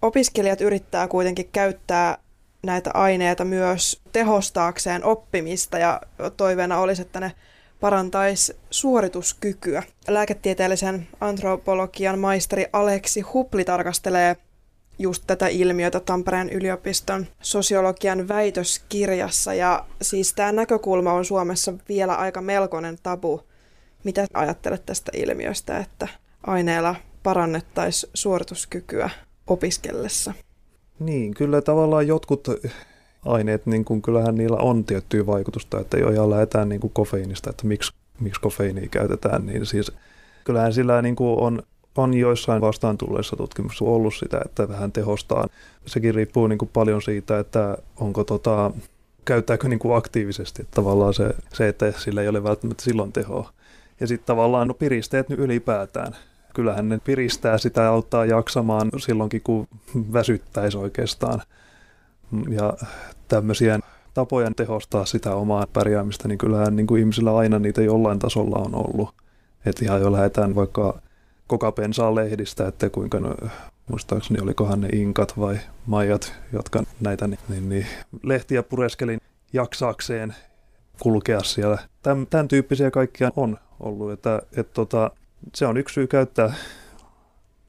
opiskelijat 0.02 0.60
yrittää 0.60 1.08
kuitenkin 1.08 1.48
käyttää 1.52 2.18
näitä 2.62 2.90
aineita 2.94 3.44
myös 3.44 4.00
tehostaakseen 4.12 5.04
oppimista 5.04 5.78
ja 5.78 6.00
toiveena 6.36 6.78
olisi, 6.78 7.02
että 7.02 7.20
ne 7.20 7.32
parantaisi 7.80 8.56
suorituskykyä. 8.70 9.82
Lääketieteellisen 10.08 11.08
antropologian 11.20 12.18
maisteri 12.18 12.66
Aleksi 12.72 13.20
Hupli 13.20 13.64
tarkastelee 13.64 14.36
just 15.00 15.24
tätä 15.26 15.48
ilmiötä 15.48 16.00
Tampereen 16.00 16.50
yliopiston 16.50 17.26
sosiologian 17.42 18.28
väitöskirjassa. 18.28 19.54
Ja 19.54 19.86
siis 20.02 20.34
tämä 20.34 20.52
näkökulma 20.52 21.12
on 21.12 21.24
Suomessa 21.24 21.72
vielä 21.88 22.14
aika 22.14 22.40
melkoinen 22.40 22.98
tabu. 23.02 23.40
Mitä 24.04 24.26
ajattelet 24.34 24.86
tästä 24.86 25.12
ilmiöstä, 25.14 25.78
että 25.78 26.08
aineella 26.46 26.94
parannettaisiin 27.22 28.10
suorituskykyä 28.14 29.10
opiskellessa? 29.46 30.32
Niin, 30.98 31.34
kyllä 31.34 31.62
tavallaan 31.62 32.06
jotkut 32.06 32.48
aineet, 33.24 33.66
niin 33.66 33.84
kuin, 33.84 34.02
kyllähän 34.02 34.34
niillä 34.34 34.56
on 34.56 34.84
tiettyä 34.84 35.26
vaikutusta, 35.26 35.80
että 35.80 35.98
jo 35.98 36.08
ihan 36.08 36.30
lähdetään 36.30 36.68
niin 36.68 36.80
kuin 36.80 36.92
kofeiinista, 36.92 37.50
että 37.50 37.66
miksi, 37.66 37.92
miksi 38.20 38.40
kofeiinia 38.40 38.88
käytetään, 38.88 39.46
niin 39.46 39.66
siis 39.66 39.92
kyllähän 40.44 40.72
sillä 40.72 41.02
niin 41.02 41.16
kuin 41.16 41.40
on, 41.40 41.62
on 41.96 42.14
joissain 42.14 42.60
vastaan 42.60 42.98
tulleissa 42.98 43.36
tutkimuksissa 43.36 43.84
ollut 43.84 44.14
sitä, 44.14 44.40
että 44.44 44.68
vähän 44.68 44.92
tehostaa. 44.92 45.46
Sekin 45.86 46.14
riippuu 46.14 46.46
niin 46.46 46.58
kuin 46.58 46.70
paljon 46.72 47.02
siitä, 47.02 47.38
että 47.38 47.78
onko 47.96 48.24
tota, 48.24 48.70
käyttääkö 49.24 49.68
niin 49.68 49.78
kuin 49.78 49.96
aktiivisesti, 49.96 50.62
että 50.62 50.74
tavallaan 50.74 51.14
se, 51.14 51.34
se, 51.52 51.68
että 51.68 51.92
sillä 51.92 52.22
ei 52.22 52.28
ole 52.28 52.42
välttämättä 52.42 52.84
silloin 52.84 53.12
tehoa. 53.12 53.52
Ja 54.00 54.06
sitten 54.06 54.26
tavallaan 54.26 54.68
no 54.68 54.74
piristeet 54.74 55.28
nyt 55.28 55.38
ylipäätään. 55.38 56.16
Kyllähän 56.54 56.88
ne 56.88 57.00
piristää 57.04 57.58
sitä 57.58 57.80
ja 57.80 57.88
auttaa 57.88 58.24
jaksamaan 58.24 58.90
silloinkin, 58.98 59.40
kun 59.42 59.68
väsyttäisi 60.12 60.78
oikeastaan 60.78 61.42
ja 62.48 62.74
tämmöisiä 63.28 63.80
tapoja 64.14 64.50
tehostaa 64.56 65.04
sitä 65.04 65.34
omaa 65.34 65.66
pärjäämistä, 65.72 66.28
niin 66.28 66.38
kyllähän 66.38 66.76
niin 66.76 66.86
kuin 66.86 67.00
ihmisillä 67.00 67.36
aina 67.36 67.58
niitä 67.58 67.82
jollain 67.82 68.18
tasolla 68.18 68.56
on 68.56 68.74
ollut. 68.74 69.14
Että 69.66 69.84
ihan 69.84 70.00
jo 70.00 70.12
lähdetään 70.12 70.54
vaikka 70.54 71.00
kokapensaa 71.50 72.14
lehdistä, 72.14 72.68
että 72.68 72.90
kuinka, 72.90 73.20
no, 73.20 73.34
muistaakseni 73.88 74.40
olikohan 74.40 74.80
ne 74.80 74.88
inkat 74.88 75.38
vai 75.38 75.58
maijat, 75.86 76.34
jotka 76.52 76.82
näitä 77.00 77.26
niin, 77.26 77.38
niin, 77.48 77.68
niin, 77.68 77.86
lehtiä 78.22 78.62
pureskelin 78.62 79.20
jaksaakseen 79.52 80.34
kulkea 81.02 81.42
siellä. 81.42 81.78
Tän, 82.02 82.26
tämän 82.26 82.48
tyyppisiä 82.48 82.90
kaikkia 82.90 83.30
on 83.36 83.58
ollut, 83.80 84.12
että, 84.12 84.42
että 84.56 84.74
tota, 84.74 85.10
se 85.54 85.66
on 85.66 85.76
yksi 85.76 85.94
syy 85.94 86.06
käyttää 86.06 86.54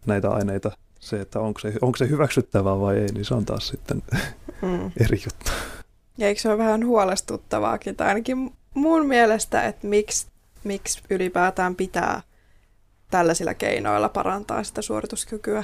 näitä 0.06 0.30
aineita. 0.30 0.72
Se, 1.00 1.22
että 1.22 1.40
onko 1.40 1.60
se, 1.60 1.74
onko 1.82 1.98
se 1.98 2.10
hyväksyttävää 2.10 2.80
vai 2.80 2.98
ei, 2.98 3.12
niin 3.12 3.26
se 3.26 3.34
on 3.34 3.46
taas 3.46 3.68
sitten 3.68 4.04
mm. 4.62 4.92
eri 5.00 5.18
juttu. 5.26 5.52
Ja 6.18 6.28
eikö 6.28 6.42
se 6.42 6.50
ole 6.50 6.58
vähän 6.58 6.86
huolestuttavaakin, 6.86 7.96
tai 7.96 8.08
ainakin 8.08 8.52
mun 8.74 9.08
mielestä, 9.08 9.68
että 9.68 9.88
miksi, 9.88 10.28
miksi 10.64 11.02
ylipäätään 11.10 11.76
pitää 11.76 12.22
tällaisilla 13.12 13.54
keinoilla 13.54 14.10
parantaa 14.10 14.64
sitä 14.64 14.82
suorituskykyä. 14.82 15.64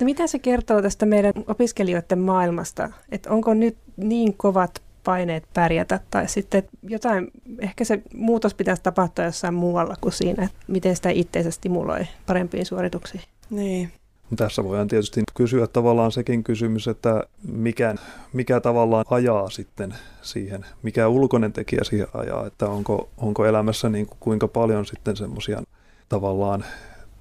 No 0.00 0.04
mitä 0.04 0.26
se 0.26 0.38
kertoo 0.38 0.82
tästä 0.82 1.06
meidän 1.06 1.32
opiskelijoiden 1.46 2.18
maailmasta? 2.18 2.90
Että 3.12 3.30
onko 3.30 3.54
nyt 3.54 3.76
niin 3.96 4.34
kovat 4.34 4.82
paineet 5.04 5.44
pärjätä, 5.54 6.00
tai 6.10 6.28
sitten 6.28 6.62
jotain, 6.82 7.30
ehkä 7.58 7.84
se 7.84 8.02
muutos 8.14 8.54
pitäisi 8.54 8.82
tapahtua 8.82 9.24
jossain 9.24 9.54
muualla 9.54 9.94
kuin 10.00 10.12
siinä, 10.12 10.44
että 10.44 10.58
miten 10.68 10.96
sitä 10.96 11.10
itseensä 11.10 11.50
stimuloi 11.50 12.06
parempiin 12.26 12.66
suorituksiin. 12.66 13.22
Niin. 13.50 13.92
Tässä 14.36 14.64
voidaan 14.64 14.88
tietysti 14.88 15.22
kysyä 15.34 15.66
tavallaan 15.66 16.12
sekin 16.12 16.44
kysymys, 16.44 16.88
että 16.88 17.22
mikä, 17.52 17.94
mikä 18.32 18.60
tavallaan 18.60 19.04
ajaa 19.10 19.50
sitten 19.50 19.94
siihen, 20.22 20.66
mikä 20.82 21.08
ulkoinen 21.08 21.52
tekijä 21.52 21.84
siihen 21.84 22.08
ajaa, 22.14 22.46
että 22.46 22.68
onko, 22.68 23.08
onko 23.16 23.46
elämässä 23.46 23.88
niin 23.88 24.06
kuin 24.06 24.18
kuinka 24.20 24.48
paljon 24.48 24.86
sitten 24.86 25.16
semmoisia 25.16 25.62
tavallaan 26.08 26.64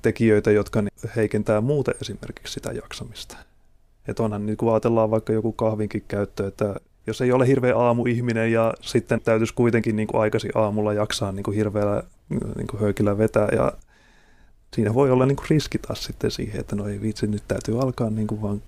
tekijöitä, 0.02 0.52
jotka 0.52 0.84
heikentää 1.16 1.62
muuten 1.62 1.96
esimerkiksi 2.02 2.54
sitä 2.54 2.72
jaksamista. 2.72 3.38
Että 4.08 4.24
onhan 4.24 4.46
niin 4.46 4.58
kuin 4.58 4.74
ajatellaan 4.74 5.12
vaikka 5.12 5.34
joku 5.34 5.52
kahvinkin 5.52 6.04
käyttö, 6.08 6.48
että 6.48 6.76
jos 7.08 7.22
ei 7.22 7.32
ole 7.32 7.48
hirveä 7.48 7.78
aamuihminen 7.78 8.52
ja 8.52 8.74
sitten 8.82 9.22
täytyisi 9.22 9.54
kuitenkin 9.54 9.96
niin 9.96 10.08
kuin 10.08 10.22
aikaisin 10.22 10.52
aamulla 10.56 10.94
jaksaa 10.94 11.32
niin 11.32 11.44
kuin 11.44 11.56
hirveällä 11.56 12.04
niin 12.30 12.68
kuin 12.68 12.82
höykillä 12.82 13.18
vetää 13.18 13.48
ja 13.52 13.72
siinä 14.76 14.94
voi 14.94 15.12
olla 15.12 15.26
niin 15.26 15.36
kuin 15.36 15.50
riski 15.50 15.78
taas 15.78 16.04
sitten 16.04 16.32
siihen, 16.32 16.60
että 16.60 16.76
no 16.76 16.88
ei 16.88 17.02
viitsi, 17.02 17.28
nyt 17.28 17.44
täytyy 17.48 17.82
alkaa 17.82 18.10
niin 18.10 18.28
kuin 18.28 18.42
vaan 18.42 18.62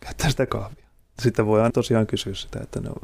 käyttää 0.00 0.30
sitä 0.30 0.46
kahvia. 0.46 0.86
Sitten 1.22 1.46
voidaan 1.46 1.72
tosiaan 1.72 2.06
kysyä 2.06 2.34
sitä, 2.34 2.60
että 2.62 2.80
no, 2.80 2.94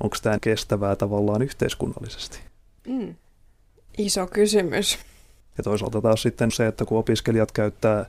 onko 0.00 0.16
tämä 0.22 0.38
kestävää 0.40 0.96
tavallaan 0.96 1.42
yhteiskunnallisesti. 1.42 2.38
Mm. 2.88 3.14
Iso 3.98 4.26
kysymys. 4.26 4.98
Ja 5.58 5.64
toisaalta 5.64 6.00
taas 6.00 6.22
sitten 6.22 6.50
se, 6.50 6.66
että 6.66 6.84
kun 6.84 6.98
opiskelijat 6.98 7.52
käyttää, 7.52 8.06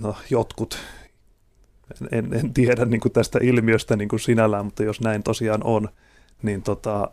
no 0.00 0.16
jotkut, 0.30 0.78
en, 2.12 2.34
en 2.34 2.54
tiedä 2.54 2.84
niin 2.84 3.00
kuin 3.00 3.12
tästä 3.12 3.38
ilmiöstä 3.42 3.96
niin 3.96 4.08
kuin 4.08 4.20
sinällään, 4.20 4.64
mutta 4.64 4.82
jos 4.82 5.00
näin 5.00 5.22
tosiaan 5.22 5.64
on, 5.64 5.88
niin 6.42 6.62
tota, 6.62 7.10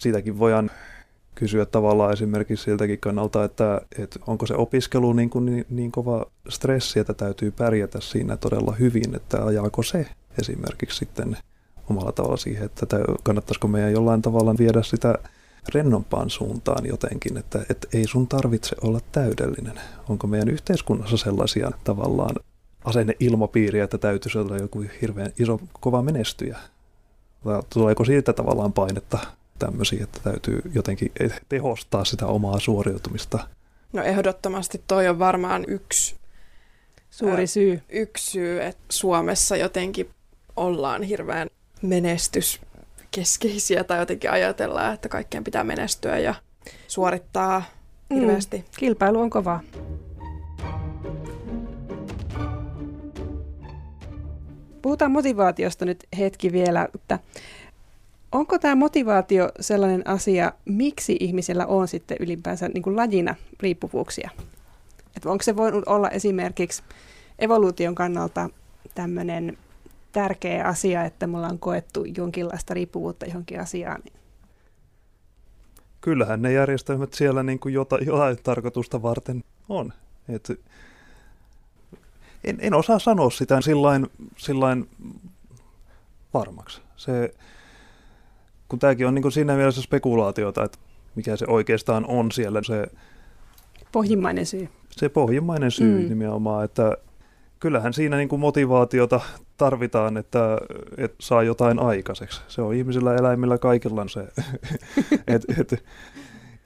siitäkin 0.00 0.38
voidaan 0.38 0.70
kysyä 1.34 1.66
tavallaan 1.66 2.12
esimerkiksi 2.12 2.64
siltäkin 2.64 3.00
kannalta, 3.00 3.44
että, 3.44 3.80
että 3.98 4.18
onko 4.26 4.46
se 4.46 4.54
opiskelu 4.54 5.12
niin, 5.12 5.30
kuin 5.30 5.46
niin, 5.46 5.66
niin 5.70 5.92
kova 5.92 6.26
stressi, 6.48 7.00
että 7.00 7.14
täytyy 7.14 7.50
pärjätä 7.50 8.00
siinä 8.00 8.36
todella 8.36 8.72
hyvin, 8.72 9.16
että 9.16 9.44
ajaako 9.44 9.82
se 9.82 10.06
esimerkiksi 10.40 10.98
sitten 10.98 11.36
omalla 11.90 12.12
tavalla 12.12 12.36
siihen, 12.36 12.64
että 12.64 12.86
kannattaisiko 13.22 13.68
meidän 13.68 13.92
jollain 13.92 14.22
tavalla 14.22 14.54
viedä 14.58 14.82
sitä 14.82 15.18
rennompaan 15.74 16.30
suuntaan 16.30 16.86
jotenkin, 16.86 17.36
että, 17.36 17.66
että 17.70 17.88
ei 17.92 18.06
sun 18.06 18.28
tarvitse 18.28 18.76
olla 18.82 19.00
täydellinen. 19.12 19.80
Onko 20.08 20.26
meidän 20.26 20.48
yhteiskunnassa 20.48 21.16
sellaisia 21.16 21.70
tavallaan 21.84 22.36
asenneilmapiiriä, 22.84 23.84
että 23.84 23.98
täytyisi 23.98 24.38
olla 24.38 24.56
joku 24.56 24.84
hirveän 25.02 25.32
iso, 25.38 25.60
kova 25.80 26.02
menestyjä? 26.02 26.58
Vai 27.44 27.62
tuleeko 27.70 28.04
siitä 28.04 28.32
tavallaan 28.32 28.72
painetta 28.72 29.18
tämmöisiä, 29.58 30.04
että 30.04 30.20
täytyy 30.24 30.62
jotenkin 30.74 31.12
tehostaa 31.48 32.04
sitä 32.04 32.26
omaa 32.26 32.60
suoriutumista. 32.60 33.48
No 33.92 34.02
ehdottomasti 34.02 34.82
toi 34.86 35.08
on 35.08 35.18
varmaan 35.18 35.64
yksi 35.68 36.16
suuri 37.10 37.46
syy. 37.46 37.82
yksi 37.88 38.30
syy, 38.30 38.62
että 38.62 38.84
Suomessa 38.90 39.56
jotenkin 39.56 40.10
ollaan 40.56 41.02
hirveän 41.02 41.48
menestyskeskeisiä 43.16 43.84
tai 43.84 43.98
jotenkin 43.98 44.30
ajatellaan, 44.30 44.94
että 44.94 45.08
kaikkien 45.08 45.44
pitää 45.44 45.64
menestyä 45.64 46.18
ja 46.18 46.34
suorittaa 46.88 47.62
mm. 48.10 48.16
hirveästi. 48.16 48.56
Mm, 48.58 48.64
kilpailu 48.76 49.20
on 49.20 49.30
kova. 49.30 49.60
Puhutaan 54.82 55.10
motivaatiosta 55.10 55.84
nyt 55.84 56.04
hetki 56.18 56.52
vielä, 56.52 56.88
että 56.94 57.18
Onko 58.32 58.58
tämä 58.58 58.74
motivaatio 58.74 59.50
sellainen 59.60 60.08
asia, 60.08 60.52
miksi 60.64 61.16
ihmisellä 61.20 61.66
on 61.66 61.88
sitten 61.88 62.16
ylipäänsä 62.20 62.68
niin 62.68 62.82
kuin 62.82 62.96
lajina 62.96 63.34
riippuvuuksia? 63.60 64.30
Että 65.16 65.30
onko 65.30 65.42
se 65.42 65.56
voinut 65.56 65.84
olla 65.86 66.10
esimerkiksi 66.10 66.82
evoluution 67.38 67.94
kannalta 67.94 68.50
tämmöinen 68.94 69.58
tärkeä 70.14 70.64
asia, 70.64 71.04
että 71.04 71.26
me 71.26 71.36
ollaan 71.36 71.58
koettu 71.58 72.04
jonkinlaista 72.16 72.74
riippuvuutta 72.74 73.26
johonkin 73.26 73.60
asiaan? 73.60 74.02
Kyllähän 76.00 76.42
ne 76.42 76.52
järjestelmät 76.52 77.12
siellä 77.12 77.42
niin 77.42 77.58
kuin 77.58 77.74
jotain, 77.74 78.06
jotain 78.06 78.36
tarkoitusta 78.42 79.02
varten 79.02 79.44
on. 79.68 79.92
Et 80.28 80.60
en, 82.44 82.58
en 82.60 82.74
osaa 82.74 82.98
sanoa 82.98 83.30
sitä 83.30 83.60
sillain, 83.60 84.06
sillain 84.36 84.88
varmaksi. 86.34 86.82
Se, 86.96 87.34
kun 88.68 88.78
tämäkin 88.78 89.06
on 89.06 89.14
niin 89.14 89.22
kuin 89.22 89.32
siinä 89.32 89.56
mielessä 89.56 89.82
spekulaatiota, 89.82 90.64
että 90.64 90.78
mikä 91.14 91.36
se 91.36 91.46
oikeastaan 91.48 92.06
on 92.06 92.32
siellä 92.32 92.62
se... 92.62 92.86
Pohjimmainen 93.92 94.46
syy. 94.46 94.68
Se 94.90 95.08
pohjimmainen 95.08 95.70
syy 95.70 96.02
mm. 96.02 96.08
nimenomaan, 96.08 96.64
että 96.64 96.96
kyllähän 97.60 97.92
siinä 97.92 98.16
niin 98.16 98.28
kuin 98.28 98.40
motivaatiota 98.40 99.20
tarvitaan, 99.56 100.16
että, 100.16 100.58
että 100.96 101.16
saa 101.20 101.42
jotain 101.42 101.78
aikaiseksi. 101.78 102.40
Se 102.48 102.62
on 102.62 102.74
ihmisillä 102.74 103.14
eläimillä 103.14 103.58
kaikilla 103.58 104.08
se, 104.08 104.20
että 105.26 105.54
et, 105.60 105.84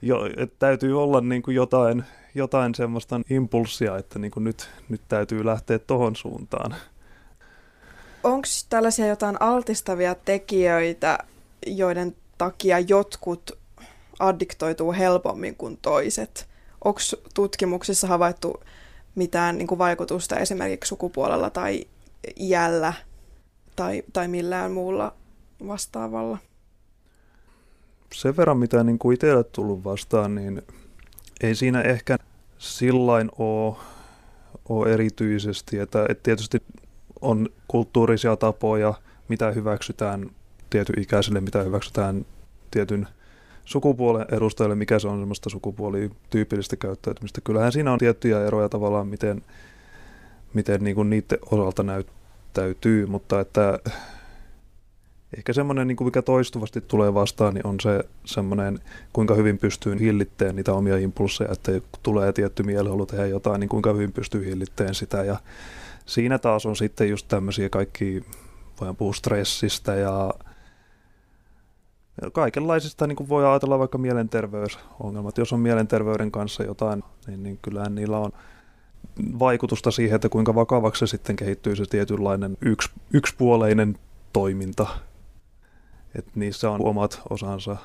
jo, 0.01 0.29
et 0.37 0.53
täytyy 0.59 1.01
olla 1.01 1.21
niin 1.21 1.41
kuin 1.41 1.55
jotain, 1.55 2.03
jotain 2.35 2.75
semmoista 2.75 3.21
impulssia, 3.29 3.97
että 3.97 4.19
niin 4.19 4.31
kuin 4.31 4.43
nyt, 4.43 4.69
nyt 4.89 5.01
täytyy 5.07 5.45
lähteä 5.45 5.79
tohon 5.79 6.15
suuntaan. 6.15 6.75
Onko 8.23 8.47
tällaisia 8.69 9.07
jotain 9.07 9.41
altistavia 9.41 10.15
tekijöitä, 10.15 11.17
joiden 11.67 12.15
takia 12.37 12.79
jotkut 12.79 13.51
addiktoituu 14.19 14.93
helpommin 14.93 15.55
kuin 15.55 15.79
toiset. 15.81 16.47
Onko 16.83 16.99
tutkimuksissa 17.33 18.07
havaittu 18.07 18.63
mitään 19.15 19.57
niin 19.57 19.67
kuin 19.67 19.79
vaikutusta 19.79 20.39
esimerkiksi 20.39 20.89
sukupuolella 20.89 21.49
tai 21.49 21.85
iällä 22.39 22.93
tai, 23.75 24.03
tai 24.13 24.27
millään 24.27 24.71
muulla 24.71 25.13
vastaavalla. 25.67 26.37
Sen 28.13 28.37
verran, 28.37 28.57
mitä 28.57 28.83
niin 28.83 28.99
kuin 28.99 29.13
itselle 29.13 29.43
tullut 29.43 29.83
vastaan, 29.83 30.35
niin 30.35 30.61
ei 31.41 31.55
siinä 31.55 31.81
ehkä 31.81 32.17
sillain 32.57 33.31
ole, 33.37 33.75
ole 34.69 34.93
erityisesti, 34.93 35.79
että, 35.79 36.05
että 36.09 36.23
tietysti 36.23 36.63
on 37.21 37.49
kulttuurisia 37.67 38.35
tapoja, 38.35 38.93
mitä 39.27 39.51
hyväksytään 39.51 40.29
tietyn 40.69 41.01
ikäisille, 41.01 41.41
mitä 41.41 41.63
hyväksytään 41.63 42.25
tietyn 42.71 43.07
sukupuolen 43.65 44.25
edustajille, 44.31 44.75
mikä 44.75 44.99
se 44.99 45.07
on 45.07 45.19
semmoista 45.19 45.49
sukupuolityypillistä 45.49 46.75
käyttäytymistä. 46.75 47.41
Kyllähän 47.41 47.71
siinä 47.71 47.93
on 47.93 47.99
tiettyjä 47.99 48.45
eroja 48.45 48.69
tavallaan, 48.69 49.07
miten, 49.07 49.41
miten 50.53 50.83
niin 50.83 50.95
kuin 50.95 51.09
niiden 51.09 51.39
osalta 51.51 51.83
näyttäytyy, 51.83 53.05
mutta 53.05 53.39
että 53.39 53.79
ehkä 55.37 55.53
semmoinen, 55.53 55.87
niin 55.87 55.95
kuin 55.95 56.05
mikä 56.05 56.21
toistuvasti 56.21 56.81
tulee 56.81 57.13
vastaan, 57.13 57.53
niin 57.53 57.67
on 57.67 57.79
se 57.79 58.03
semmoinen, 58.25 58.79
kuinka 59.13 59.33
hyvin 59.33 59.57
pystyy 59.57 59.99
hillitteen 59.99 60.55
niitä 60.55 60.73
omia 60.73 60.97
impulseja, 60.97 61.51
että 61.51 61.71
tulee 62.03 62.33
tietty 62.33 62.63
mielihalu 62.63 63.05
tehdä 63.05 63.25
jotain, 63.25 63.59
niin 63.59 63.69
kuinka 63.69 63.93
hyvin 63.93 64.11
pystyy 64.11 64.45
hillitteen 64.45 64.95
sitä. 64.95 65.23
Ja 65.23 65.39
siinä 66.05 66.39
taas 66.39 66.65
on 66.65 66.75
sitten 66.75 67.09
just 67.09 67.27
tämmöisiä 67.27 67.69
kaikki, 67.69 68.23
voidaan 68.81 68.95
puhua 68.95 69.13
stressistä 69.13 69.95
ja 69.95 70.33
kaikenlaisista 72.31 73.07
niin 73.07 73.15
kuin 73.15 73.29
voi 73.29 73.45
ajatella 73.45 73.79
vaikka 73.79 73.97
mielenterveysongelmat. 73.97 75.37
Jos 75.37 75.53
on 75.53 75.59
mielenterveyden 75.59 76.31
kanssa 76.31 76.63
jotain, 76.63 77.03
niin, 77.27 77.43
niin 77.43 77.59
kyllähän 77.61 77.95
niillä 77.95 78.17
on 78.17 78.31
vaikutusta 79.39 79.91
siihen, 79.91 80.15
että 80.15 80.29
kuinka 80.29 80.55
vakavaksi 80.55 80.99
se 80.99 81.07
sitten 81.07 81.35
kehittyy 81.35 81.75
se 81.75 81.85
tietynlainen 81.85 82.57
yks, 82.61 82.89
yksipuoleinen 83.13 83.97
toiminta. 84.33 84.87
että 86.15 86.31
niissä 86.35 86.71
on 86.71 86.81
omat 86.85 87.21
osansa. 87.29 87.77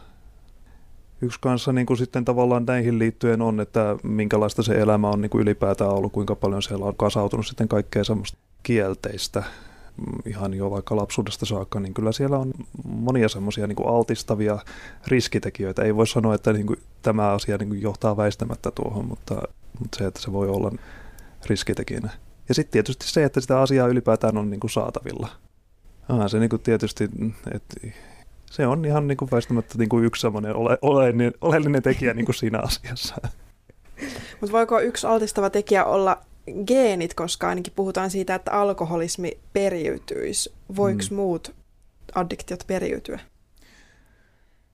Yksi 1.21 1.41
kanssa 1.41 1.73
niin 1.73 1.87
kuin 1.87 1.97
sitten 1.97 2.25
tavallaan 2.25 2.65
näihin 2.67 2.99
liittyen 2.99 3.43
on, 3.43 3.61
että 3.61 3.97
minkälaista 4.03 4.63
se 4.63 4.75
elämä 4.75 5.11
on 5.11 5.21
niin 5.21 5.31
kuin 5.31 5.43
ylipäätään 5.43 5.91
ollut, 5.91 6.13
kuinka 6.13 6.35
paljon 6.35 6.63
siellä 6.63 6.87
on 6.87 6.97
kasautunut 6.97 7.47
sitten 7.47 7.69
kaikkea 7.69 8.05
semmoista 8.05 8.39
kielteistä 8.63 9.43
ihan 10.27 10.55
jo 10.55 10.71
vaikka 10.71 10.97
lapsuudesta 10.97 11.47
saakka, 11.47 11.81
niin 11.81 11.95
kyllä 11.95 12.13
siellä 12.13 12.39
on 12.39 12.53
monia 12.85 13.29
semmoisia 13.29 13.67
niin 13.67 13.89
altistavia 13.89 14.59
riskitekijöitä. 15.07 15.83
Ei 15.83 15.97
voi 15.97 16.07
sanoa, 16.07 16.35
että 16.35 16.53
niin 16.53 16.67
kuin, 16.67 16.79
tämä 17.03 17.31
asia 17.31 17.57
niin 17.59 17.69
kuin 17.69 17.83
johtaa 17.83 18.17
väistämättä 18.17 18.71
tuohon, 18.71 19.05
mutta, 19.05 19.43
mutta 19.79 19.99
se, 19.99 20.07
että 20.07 20.21
se 20.21 20.33
voi 20.33 20.49
olla 20.49 20.71
riskitekijänä. 21.47 22.11
Ja 22.49 22.55
sitten 22.55 22.73
tietysti 22.73 23.09
se, 23.09 23.25
että 23.25 23.41
sitä 23.41 23.61
asiaa 23.61 23.89
ylipäätään 23.89 24.37
on 24.37 24.51
niin 24.51 24.61
kuin 24.61 24.71
saatavilla. 24.71 25.29
Ah, 26.09 26.31
se 26.31 26.39
niin 26.39 26.51
kuin 26.51 26.63
tietysti, 26.63 27.05
että 27.55 27.89
se 28.51 28.67
on 28.67 28.85
ihan 28.85 29.07
niin 29.07 29.17
kuin 29.17 29.31
väistämättä 29.31 29.79
niin 29.79 29.89
kuin 29.89 30.05
yksi 30.05 30.21
semmoinen 30.21 30.57
ole, 30.57 30.79
oleellinen, 30.83 31.33
oleellinen 31.41 31.83
tekijä 31.83 32.15
niin 32.15 32.27
kuin 32.27 32.35
siinä 32.45 32.59
asiassa. 32.59 33.15
Mutta 34.41 34.53
voiko 34.53 34.81
yksi 34.81 35.07
altistava 35.07 35.51
tekijä 35.51 35.85
olla 35.85 36.23
geenit, 36.67 37.15
koska 37.15 37.49
ainakin 37.49 37.73
puhutaan 37.77 38.11
siitä, 38.11 38.35
että 38.35 38.53
alkoholismi 38.53 39.39
periytyisi. 39.53 40.53
Voiko 40.77 41.03
mm. 41.11 41.17
muut 41.17 41.55
addiktiot 42.15 42.65
periytyä? 42.67 43.21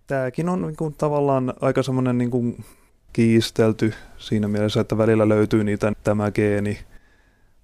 Tämäkin 0.06 0.48
on 0.48 0.62
niin 0.62 0.76
kuin, 0.76 0.94
tavallaan 0.98 1.54
aika 1.60 1.82
semmoinen 1.82 2.18
niin 2.18 2.30
kuin, 2.30 2.64
kiistelty 3.12 3.94
siinä 4.18 4.48
mielessä, 4.48 4.80
että 4.80 4.98
välillä 4.98 5.28
löytyy 5.28 5.64
niitä, 5.64 5.92
tämä 6.04 6.30
geeni 6.30 6.78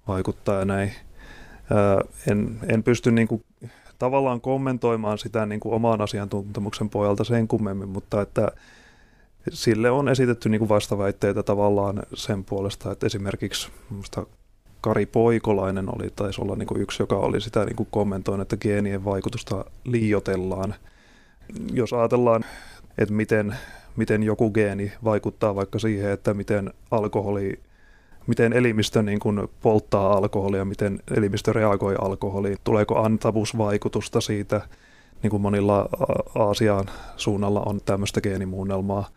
vaikuttaa 0.07 0.59
ja 0.59 0.65
näin. 0.65 0.91
En, 2.31 2.59
en 2.67 2.83
pysty 2.83 3.11
niin 3.11 3.27
kuin, 3.27 3.43
tavallaan 3.99 4.41
kommentoimaan 4.41 5.17
sitä 5.17 5.45
niin 5.45 5.59
kuin, 5.59 5.73
oman 5.73 6.01
asiantuntemuksen 6.01 6.89
pojalta 6.89 7.23
sen 7.23 7.47
kummemmin, 7.47 7.89
mutta 7.89 8.21
että 8.21 8.51
sille 9.51 9.91
on 9.91 10.09
esitetty 10.09 10.49
niin 10.49 10.59
kuin 10.59 10.69
vastaväitteitä 10.69 11.43
tavallaan 11.43 12.03
sen 12.13 12.43
puolesta, 12.43 12.91
että 12.91 13.05
esimerkiksi 13.05 13.71
Kari 14.81 15.05
Poikolainen 15.05 15.95
oli, 15.95 16.09
taisi 16.15 16.41
olla 16.41 16.55
niin 16.55 16.67
kuin 16.67 16.81
yksi, 16.81 17.03
joka 17.03 17.15
oli 17.15 17.41
sitä 17.41 17.65
niin 17.65 17.75
kuin 17.75 17.87
kommentoinut, 17.91 18.41
että 18.41 18.57
geenien 18.57 19.05
vaikutusta 19.05 19.65
liiotellaan. 19.83 20.75
Jos 21.73 21.93
ajatellaan, 21.93 22.45
että 22.97 23.13
miten, 23.13 23.55
miten 23.97 24.23
joku 24.23 24.51
geeni 24.51 24.91
vaikuttaa 25.03 25.55
vaikka 25.55 25.79
siihen, 25.79 26.11
että 26.11 26.33
miten 26.33 26.73
alkoholi 26.91 27.59
miten 28.27 28.53
elimistö 28.53 29.03
niin 29.03 29.19
kuin 29.19 29.47
polttaa 29.61 30.13
alkoholia, 30.13 30.65
miten 30.65 30.99
elimistö 31.17 31.53
reagoi 31.53 31.95
alkoholiin, 32.01 32.57
tuleeko 32.63 33.03
antavuusvaikutusta 33.03 34.21
siitä, 34.21 34.61
niin 35.23 35.31
kuin 35.31 35.41
monilla 35.41 35.89
Aasian 36.35 36.85
suunnalla 37.17 37.63
on 37.65 37.81
tämmöistä 37.85 38.21
geenimuunnelmaa 38.21 39.09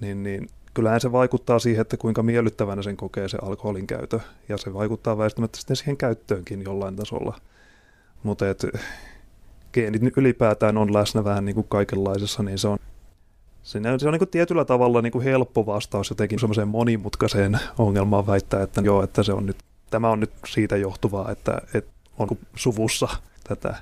niin, 0.00 0.22
niin 0.22 0.48
kyllähän 0.74 1.00
se 1.00 1.12
vaikuttaa 1.12 1.58
siihen, 1.58 1.80
että 1.80 1.96
kuinka 1.96 2.22
miellyttävänä 2.22 2.82
sen 2.82 2.96
kokee 2.96 3.28
se 3.28 3.38
alkoholin 3.42 3.86
käytö. 3.86 4.20
Ja 4.48 4.58
se 4.58 4.74
vaikuttaa 4.74 5.18
väistämättä 5.18 5.58
sitten 5.58 5.76
siihen 5.76 5.96
käyttöönkin 5.96 6.62
jollain 6.62 6.96
tasolla. 6.96 7.40
Mutta 8.22 8.44
geenit 9.72 10.16
ylipäätään 10.16 10.76
on 10.76 10.92
läsnä 10.94 11.24
vähän 11.24 11.44
niin 11.44 11.54
kuin 11.54 11.66
kaikenlaisessa, 11.68 12.42
niin 12.42 12.58
se 12.58 12.68
on, 12.68 12.78
on, 13.92 14.00
se 14.00 14.08
on 14.08 14.12
niin 14.12 14.18
kuin 14.18 14.28
tietyllä 14.28 14.64
tavalla 14.64 15.02
niin 15.02 15.12
kuin 15.12 15.24
helppo 15.24 15.66
vastaus 15.66 16.10
jotenkin 16.10 16.40
semmoiseen 16.40 16.68
monimutkaiseen 16.68 17.58
ongelmaan 17.78 18.26
väittää, 18.26 18.62
että 18.62 18.80
joo, 18.80 19.02
että 19.02 19.22
se 19.22 19.32
on 19.32 19.46
nyt, 19.46 19.56
tämä 19.90 20.10
on 20.10 20.20
nyt 20.20 20.30
siitä 20.46 20.76
johtuvaa, 20.76 21.30
että, 21.30 21.62
että 21.74 21.90
on 22.18 22.28
suvussa 22.56 23.08
tätä. 23.44 23.76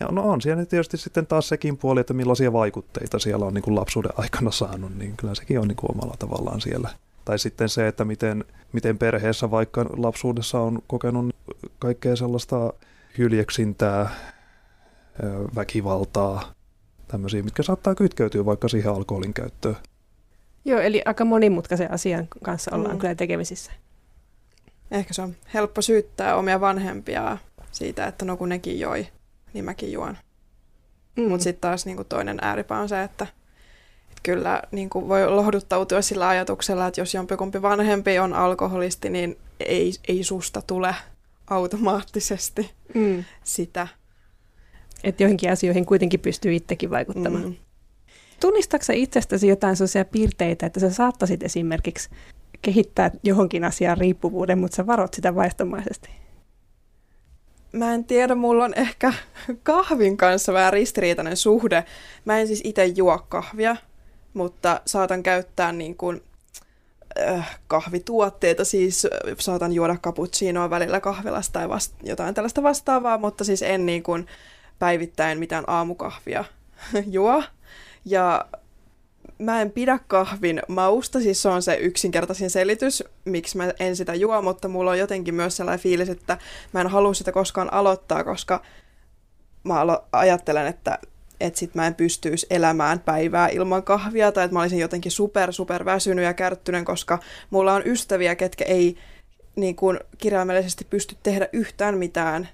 Ja 0.00 0.06
no 0.10 0.30
on 0.30 0.40
siellä 0.40 0.66
tietysti 0.66 0.96
sitten 0.96 1.26
taas 1.26 1.48
sekin 1.48 1.76
puoli, 1.76 2.00
että 2.00 2.14
millaisia 2.14 2.52
vaikutteita 2.52 3.18
siellä 3.18 3.46
on 3.46 3.54
niin 3.54 3.62
kuin 3.62 3.74
lapsuuden 3.74 4.12
aikana 4.16 4.50
saanut, 4.50 4.98
niin 4.98 5.16
kyllä 5.16 5.34
sekin 5.34 5.60
on 5.60 5.68
niin 5.68 5.76
kuin 5.76 5.90
omalla 5.90 6.14
tavallaan 6.18 6.60
siellä. 6.60 6.90
Tai 7.24 7.38
sitten 7.38 7.68
se, 7.68 7.88
että 7.88 8.04
miten, 8.04 8.44
miten 8.72 8.98
perheessä 8.98 9.50
vaikka 9.50 9.86
lapsuudessa 9.96 10.60
on 10.60 10.78
kokenut 10.86 11.36
kaikkea 11.78 12.16
sellaista 12.16 12.72
hyljeksintää, 13.18 14.10
väkivaltaa, 15.54 16.52
tämmöisiä, 17.08 17.42
mitkä 17.42 17.62
saattaa 17.62 17.94
kytkeytyä 17.94 18.44
vaikka 18.44 18.68
siihen 18.68 18.92
alkoholin 18.92 19.34
käyttöön. 19.34 19.76
Joo, 20.64 20.80
eli 20.80 21.02
aika 21.04 21.24
monimutkaisen 21.24 21.90
asian 21.90 22.28
kanssa 22.42 22.74
ollaan 22.74 22.96
mm. 22.96 23.00
kyllä 23.00 23.14
tekemisissä. 23.14 23.72
Ehkä 24.90 25.14
se 25.14 25.22
on 25.22 25.36
helppo 25.54 25.82
syyttää 25.82 26.36
omia 26.36 26.60
vanhempia 26.60 27.38
siitä, 27.72 28.06
että 28.06 28.24
no 28.24 28.36
kun 28.36 28.48
nekin 28.48 28.80
joi 28.80 29.06
niin 29.52 29.64
mäkin 29.64 29.92
juon. 29.92 30.16
Mm. 31.16 31.28
Mutta 31.28 31.44
sitten 31.44 31.60
taas 31.60 31.86
niin 31.86 31.96
kuin 31.96 32.08
toinen 32.08 32.38
ääripää 32.42 32.80
on 32.80 32.88
se, 32.88 33.02
että, 33.02 33.26
että 34.08 34.20
kyllä 34.22 34.62
niin 34.70 34.90
kuin 34.90 35.08
voi 35.08 35.30
lohduttautua 35.30 36.02
sillä 36.02 36.28
ajatuksella, 36.28 36.86
että 36.86 37.00
jos 37.00 37.14
jompikumpi 37.14 37.62
vanhempi 37.62 38.18
on 38.18 38.32
alkoholisti, 38.32 39.10
niin 39.10 39.38
ei, 39.60 39.92
ei 40.08 40.24
susta 40.24 40.62
tule 40.62 40.94
automaattisesti 41.50 42.70
mm. 42.94 43.24
sitä. 43.44 43.88
Että 45.04 45.22
joihinkin 45.22 45.52
asioihin 45.52 45.86
kuitenkin 45.86 46.20
pystyy 46.20 46.54
itsekin 46.54 46.90
vaikuttamaan. 46.90 47.44
Mm. 47.44 47.54
Tunnistatko 48.40 48.92
itsestäsi 48.92 49.48
jotain 49.48 49.76
sellaisia 49.76 50.04
piirteitä, 50.04 50.66
että 50.66 50.80
sä 50.80 50.90
saattaisit 50.90 51.42
esimerkiksi 51.42 52.10
kehittää 52.62 53.10
johonkin 53.22 53.64
asiaan 53.64 53.98
riippuvuuden, 53.98 54.58
mutta 54.58 54.76
sä 54.76 54.86
varot 54.86 55.14
sitä 55.14 55.34
vaihtomaisesti? 55.34 56.10
mä 57.74 57.94
en 57.94 58.04
tiedä, 58.04 58.34
mulla 58.34 58.64
on 58.64 58.74
ehkä 58.76 59.12
kahvin 59.62 60.16
kanssa 60.16 60.52
vähän 60.52 60.72
ristiriitainen 60.72 61.36
suhde. 61.36 61.84
Mä 62.24 62.40
en 62.40 62.46
siis 62.46 62.60
itse 62.64 62.86
juo 62.86 63.26
kahvia, 63.28 63.76
mutta 64.34 64.80
saatan 64.86 65.22
käyttää 65.22 65.72
niin 65.72 65.96
kuin, 65.96 66.22
äh, 67.28 67.60
kahvituotteita, 67.66 68.64
siis 68.64 69.04
äh, 69.04 69.10
saatan 69.38 69.72
juoda 69.72 69.96
cappuccinoa 69.96 70.70
välillä 70.70 71.00
kahvilasta 71.00 71.52
tai 71.52 71.68
vast- 71.68 71.94
jotain 72.02 72.34
tällaista 72.34 72.62
vastaavaa, 72.62 73.18
mutta 73.18 73.44
siis 73.44 73.62
en 73.62 73.86
niin 73.86 74.02
kuin 74.02 74.26
päivittäin 74.78 75.38
mitään 75.38 75.64
aamukahvia 75.66 76.44
juo. 77.06 77.42
Ja 78.04 78.44
mä 79.38 79.62
en 79.62 79.70
pidä 79.70 79.98
kahvin 80.06 80.62
mausta, 80.68 81.20
siis 81.20 81.42
se 81.42 81.48
on 81.48 81.62
se 81.62 81.74
yksinkertaisin 81.76 82.50
selitys, 82.50 83.04
miksi 83.24 83.56
mä 83.56 83.72
en 83.80 83.96
sitä 83.96 84.14
juo, 84.14 84.42
mutta 84.42 84.68
mulla 84.68 84.90
on 84.90 84.98
jotenkin 84.98 85.34
myös 85.34 85.56
sellainen 85.56 85.82
fiilis, 85.82 86.08
että 86.08 86.38
mä 86.72 86.80
en 86.80 86.86
halua 86.86 87.14
sitä 87.14 87.32
koskaan 87.32 87.72
aloittaa, 87.72 88.24
koska 88.24 88.62
mä 89.64 89.84
alo- 89.84 90.04
ajattelen, 90.12 90.66
että 90.66 90.98
että 91.40 91.58
sit 91.58 91.74
mä 91.74 91.86
en 91.86 91.94
pystyisi 91.94 92.46
elämään 92.50 93.00
päivää 93.00 93.48
ilman 93.48 93.82
kahvia, 93.82 94.32
tai 94.32 94.44
että 94.44 94.52
mä 94.52 94.60
olisin 94.60 94.78
jotenkin 94.78 95.12
super, 95.12 95.52
super 95.52 95.84
väsynyt 95.84 96.24
ja 96.24 96.34
kärttynen, 96.34 96.84
koska 96.84 97.18
mulla 97.50 97.74
on 97.74 97.82
ystäviä, 97.86 98.34
ketkä 98.34 98.64
ei 98.64 98.96
niin 99.56 99.76
kuin 99.76 100.00
kirjaimellisesti 100.18 100.84
pysty 100.84 101.16
tehdä 101.22 101.48
yhtään 101.52 101.98
mitään 101.98 102.48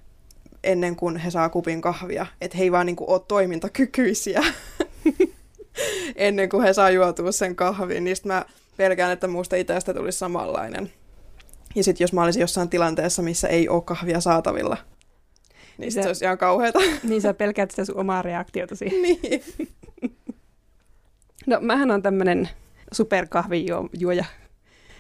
ennen 0.64 0.96
kuin 0.96 1.16
he 1.16 1.31
saa 1.31 1.49
kupin 1.49 1.81
kahvia. 1.81 2.27
Että 2.40 2.57
he 2.57 2.62
ei 2.62 2.73
vaan 2.73 2.87
niin 2.87 2.96
kuin 2.96 3.11
ole 3.11 3.20
toimintakykyisiä. 3.29 4.42
ennen 6.16 6.49
kuin 6.49 6.62
he 6.62 6.73
saa 6.73 6.90
juotua 6.90 7.33
sen 7.33 7.57
kahvin, 7.57 8.05
niin 8.05 8.16
mä 8.25 8.44
pelkään, 8.77 9.12
että 9.12 9.29
muusta 9.29 9.57
itästä 9.57 9.94
tulisi 9.94 10.18
samanlainen. 10.18 10.92
Ja 11.75 11.85
sitten 11.85 12.05
jos 12.05 12.12
mä 12.12 12.23
olisin 12.23 12.40
jossain 12.40 12.68
tilanteessa, 12.68 13.23
missä 13.23 13.49
ei 13.49 13.68
ole 13.68 13.83
kahvia 13.83 14.20
saatavilla, 14.20 14.77
niin 15.79 15.92
sit 15.92 16.03
se 16.03 16.09
olisi 16.09 16.25
ihan 16.25 16.38
kauheata. 16.38 16.79
Niin 17.03 17.23
sä 17.23 17.35
pelkäät 17.35 17.70
sitä 17.70 17.85
sun 17.85 17.96
omaa 17.96 18.23
reaktiota 18.23 18.77
siihen. 18.77 19.03
niin. 19.03 19.42
No 21.46 21.59
mähän 21.61 21.90
on 21.90 22.03
tämmöinen 22.03 22.49
superkahvijuoja. 22.92 24.25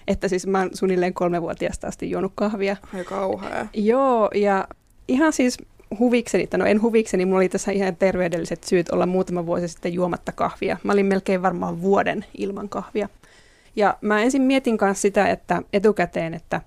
Että 0.06 0.28
siis 0.28 0.46
mä 0.46 0.58
oon 0.58 0.70
suunnilleen 0.74 1.14
kolmevuotiaasta 1.14 1.86
asti 1.86 2.10
juonut 2.10 2.32
kahvia. 2.34 2.76
Ai 2.94 3.04
kauhea. 3.04 3.66
Joo, 3.74 4.30
ja 4.34 4.68
ihan 5.10 5.32
siis 5.32 5.58
huvikseni, 5.98 6.46
tai 6.46 6.58
no 6.58 6.66
en 6.66 6.82
huvikseni, 6.82 7.24
mulla 7.24 7.38
oli 7.38 7.48
tässä 7.48 7.72
ihan 7.72 7.96
terveydelliset 7.96 8.64
syyt 8.64 8.88
olla 8.88 9.06
muutama 9.06 9.46
vuosi 9.46 9.68
sitten 9.68 9.94
juomatta 9.94 10.32
kahvia. 10.32 10.76
Mä 10.82 10.92
olin 10.92 11.06
melkein 11.06 11.42
varmaan 11.42 11.82
vuoden 11.82 12.24
ilman 12.38 12.68
kahvia. 12.68 13.08
Ja 13.76 13.98
mä 14.00 14.22
ensin 14.22 14.42
mietin 14.42 14.78
kanssa 14.78 15.02
sitä, 15.02 15.28
että 15.28 15.62
etukäteen, 15.72 16.34
että 16.34 16.60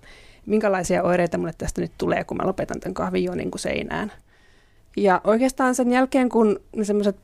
minkälaisia 0.45 1.03
oireita 1.03 1.37
mulle 1.37 1.53
tästä 1.57 1.81
nyt 1.81 1.91
tulee, 1.97 2.23
kun 2.23 2.37
mä 2.37 2.47
lopetan 2.47 2.79
tämän 2.79 2.93
kahvin 2.93 3.31
niin 3.35 3.51
kuin 3.51 3.59
seinään. 3.59 4.11
Ja 4.97 5.21
oikeastaan 5.23 5.75
sen 5.75 5.91
jälkeen, 5.91 6.29
kun 6.29 6.59
ne 6.75 6.83
semmoiset 6.83 7.15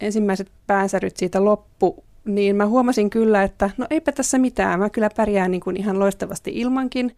ensimmäiset 0.00 0.50
pääsäryt 0.66 1.16
siitä 1.16 1.44
loppu, 1.44 2.04
niin 2.24 2.56
mä 2.56 2.66
huomasin 2.66 3.10
kyllä, 3.10 3.42
että 3.42 3.70
no 3.76 3.86
eipä 3.90 4.12
tässä 4.12 4.38
mitään, 4.38 4.78
mä 4.80 4.90
kyllä 4.90 5.10
pärjään 5.16 5.50
niin 5.50 5.60
kuin 5.60 5.76
ihan 5.76 5.98
loistavasti 5.98 6.50
ilmankin. 6.54 7.16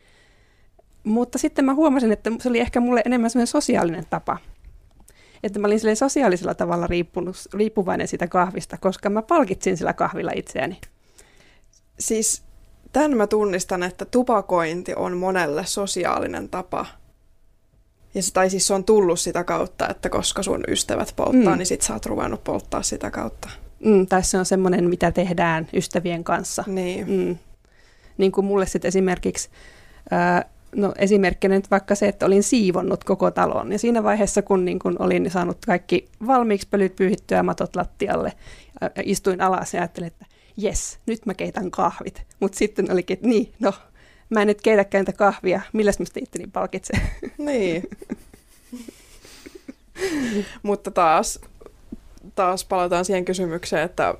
Mutta 1.06 1.38
sitten 1.38 1.64
mä 1.64 1.74
huomasin, 1.74 2.12
että 2.12 2.30
se 2.40 2.48
oli 2.48 2.60
ehkä 2.60 2.80
mulle 2.80 3.02
enemmän 3.04 3.30
semmoinen 3.30 3.46
sosiaalinen 3.46 4.06
tapa. 4.10 4.38
Että 5.42 5.58
mä 5.58 5.66
olin 5.66 5.96
sosiaalisella 5.96 6.54
tavalla 6.54 6.88
riippuvainen 7.54 8.08
siitä 8.08 8.26
kahvista, 8.26 8.78
koska 8.78 9.10
mä 9.10 9.22
palkitsin 9.22 9.76
sillä 9.76 9.92
kahvilla 9.92 10.32
itseäni. 10.34 10.80
Siis 11.98 12.42
tämän 12.92 13.16
mä 13.16 13.26
tunnistan, 13.26 13.82
että 13.82 14.04
tupakointi 14.04 14.94
on 14.96 15.16
monelle 15.16 15.66
sosiaalinen 15.66 16.48
tapa. 16.48 16.86
Ja 18.14 18.22
se, 18.22 18.32
tai 18.32 18.50
siis 18.50 18.66
se 18.66 18.74
on 18.74 18.84
tullut 18.84 19.20
sitä 19.20 19.44
kautta, 19.44 19.88
että 19.88 20.08
koska 20.08 20.42
sun 20.42 20.64
ystävät 20.68 21.12
polttaa, 21.16 21.52
mm. 21.52 21.58
niin 21.58 21.66
sit 21.66 21.82
sä 21.82 21.92
oot 21.92 22.06
ruvennut 22.06 22.44
polttaa 22.44 22.82
sitä 22.82 23.10
kautta. 23.10 23.48
Mm, 23.84 24.06
tai 24.06 24.22
se 24.22 24.38
on 24.38 24.44
semmoinen, 24.44 24.88
mitä 24.88 25.12
tehdään 25.12 25.68
ystävien 25.72 26.24
kanssa. 26.24 26.64
Niin. 26.66 27.10
Mm. 27.10 27.38
Niin 28.18 28.32
kuin 28.32 28.44
mulle 28.44 28.66
sitten 28.66 28.88
esimerkiksi, 28.88 29.48
ää, 30.10 30.55
no 30.74 30.92
esimerkkinä 30.98 31.54
nyt 31.54 31.70
vaikka 31.70 31.94
se, 31.94 32.08
että 32.08 32.26
olin 32.26 32.42
siivonnut 32.42 33.04
koko 33.04 33.30
talon. 33.30 33.72
Ja 33.72 33.78
siinä 33.78 34.02
vaiheessa, 34.02 34.42
kun 34.42 34.64
niin 34.64 34.78
kun 34.78 34.96
olin 34.98 35.30
saanut 35.30 35.58
kaikki 35.66 36.08
valmiiksi 36.26 36.68
pölyt 36.70 36.96
pyyhittyä 36.96 37.42
matot 37.42 37.76
lattialle, 37.76 38.32
ja 38.80 39.02
istuin 39.04 39.40
alas 39.40 39.74
ja 39.74 39.80
ajattelin, 39.80 40.06
että 40.06 40.26
jes, 40.56 40.98
nyt 41.06 41.26
mä 41.26 41.34
keitän 41.34 41.70
kahvit. 41.70 42.22
Mutta 42.40 42.58
sitten 42.58 42.92
olikin, 42.92 43.14
että 43.14 43.28
niin, 43.28 43.52
no, 43.60 43.72
mä 44.30 44.40
en 44.40 44.46
nyt 44.46 44.62
keitäkään 44.62 45.02
niitä 45.02 45.18
kahvia, 45.18 45.60
millä 45.72 45.92
mä 45.98 46.04
sitten 46.04 46.50
palkitsen. 46.50 47.00
Niin. 47.38 47.82
Mutta 50.62 50.90
taas, 50.90 51.40
taas 52.34 52.64
palataan 52.64 53.04
siihen 53.04 53.24
kysymykseen, 53.24 53.82
että, 53.82 54.14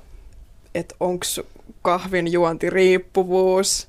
että 0.75 0.95
onko 0.99 1.25
kahvin 1.81 2.31
juonti 2.31 2.69
riippuvuus. 2.69 3.87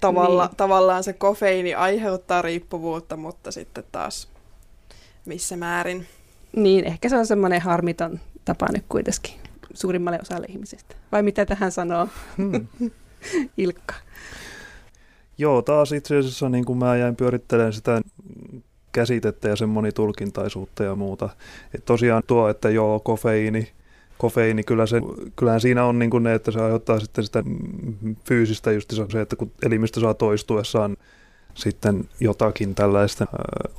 Tavalla, 0.00 0.46
niin. 0.46 0.56
Tavallaan 0.56 1.04
se 1.04 1.12
kofeiini 1.12 1.74
aiheuttaa 1.74 2.42
riippuvuutta, 2.42 3.16
mutta 3.16 3.52
sitten 3.52 3.84
taas 3.92 4.28
missä 5.24 5.56
määrin. 5.56 6.06
Niin, 6.56 6.84
ehkä 6.84 7.08
se 7.08 7.16
on 7.16 7.26
semmoinen 7.26 7.60
harmiton 7.60 8.20
tapa 8.44 8.66
nyt 8.72 8.84
kuitenkin 8.88 9.34
suurimmalle 9.74 10.18
osalle 10.22 10.46
ihmisistä. 10.48 10.94
Vai 11.12 11.22
mitä 11.22 11.46
tähän 11.46 11.72
sanoo 11.72 12.08
hmm. 12.36 12.66
Ilkka? 13.56 13.94
Joo, 15.38 15.62
taas 15.62 15.92
itse 15.92 16.16
asiassa 16.16 16.48
niin 16.48 16.64
kuin 16.64 16.78
mä 16.78 16.96
jäin 16.96 17.16
pyörittelemään 17.16 17.72
sitä 17.72 18.00
käsitettä 18.92 19.48
ja 19.48 19.56
sen 19.56 19.68
monitulkintaisuutta 19.68 20.84
ja 20.84 20.94
muuta. 20.94 21.28
Et 21.74 21.84
tosiaan 21.84 22.22
tuo, 22.26 22.48
että 22.48 22.70
joo, 22.70 23.00
kofeiini, 23.00 23.72
kofeiini 24.18 24.62
kyllä 24.62 24.86
se, 24.86 25.00
kyllähän 25.36 25.60
siinä 25.60 25.84
on 25.84 25.98
niin 25.98 26.10
kuin 26.10 26.22
ne, 26.22 26.34
että 26.34 26.50
se 26.50 26.60
aiheuttaa 26.60 27.00
sitten 27.00 27.24
sitä 27.24 27.44
fyysistä 28.24 28.72
just 28.72 28.92
se, 29.12 29.20
että 29.20 29.36
kun 29.36 29.52
elimistö 29.62 30.00
saa 30.00 30.14
toistuessaan 30.14 30.96
sitten 31.54 32.08
jotakin 32.20 32.74
tällaista 32.74 33.26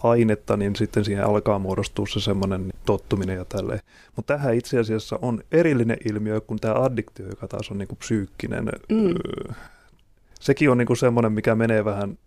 ainetta, 0.03 0.57
niin 0.57 0.75
sitten 0.75 1.05
siihen 1.05 1.25
alkaa 1.25 1.59
muodostua 1.59 2.05
se 2.07 2.19
semmoinen 2.19 2.73
tottuminen 2.85 3.35
ja 3.35 3.45
tälleen. 3.45 3.79
Mutta 4.15 4.37
tähän 4.37 4.55
itse 4.55 4.79
asiassa 4.79 5.19
on 5.21 5.43
erillinen 5.51 5.97
ilmiö 6.09 6.41
kuin 6.41 6.59
tämä 6.59 6.73
addiktio, 6.73 7.27
joka 7.27 7.47
taas 7.47 7.71
on 7.71 7.77
niinku 7.77 7.95
psyykkinen. 7.95 8.65
Mm. 8.89 9.15
Sekin 10.39 10.69
on 10.69 10.77
niinku 10.77 10.95
semmoinen, 10.95 11.31
mikä 11.31 11.55
menee 11.55 11.85
vähän 11.85 12.17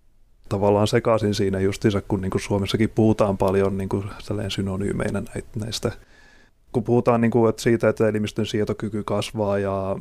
tavallaan 0.49 0.87
sekaisin 0.87 1.35
siinä 1.35 1.61
justiinsa, 1.61 2.01
kun 2.01 2.21
niinku 2.21 2.39
Suomessakin 2.39 2.91
puhutaan 2.91 3.39
paljon 3.39 3.79
niinku 3.79 4.05
synonyymeinä 4.49 5.23
näistä. 5.57 5.93
Kun 6.73 6.85
puhutaan 6.85 7.21
niinku, 7.21 7.47
että 7.47 7.63
siitä, 7.63 7.89
että 7.89 8.09
elimistön 8.09 8.47
sietokyky 8.47 9.05
kasvaa 9.05 9.59
ja 9.59 9.97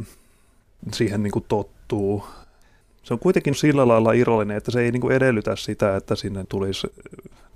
siihen 0.94 1.24
niinku 1.24 1.42
tottuu, 1.42 2.24
se 3.04 3.14
on 3.14 3.20
kuitenkin 3.20 3.56
sillä 3.56 3.88
lailla 3.88 4.14
irrallinen, 4.14 4.58
että 4.58 4.72
se 4.72 4.82
ei 4.82 4.92
niin 4.92 5.02
kuin 5.02 5.16
edellytä 5.16 5.56
sitä, 5.56 5.96
että 5.96 6.16
sinne 6.16 6.46
tulisi, 6.50 6.88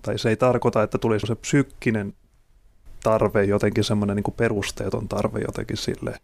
tai 0.02 0.19
se 0.19 0.30
ei 0.30 0.36
tarkoita, 0.36 0.84
että 0.84 0.97
tulisi 0.97 1.28
se 1.28 1.36
psyykkinen 1.36 2.13
tarve, 3.04 3.43
jotenkin 3.43 3.84
semmoinen 3.84 4.15
niin 4.15 4.23
kuin 4.23 4.36
perusteeton 4.36 5.08
tarve 5.08 5.39
jotenkin 5.39 5.78
sille. 5.78 6.17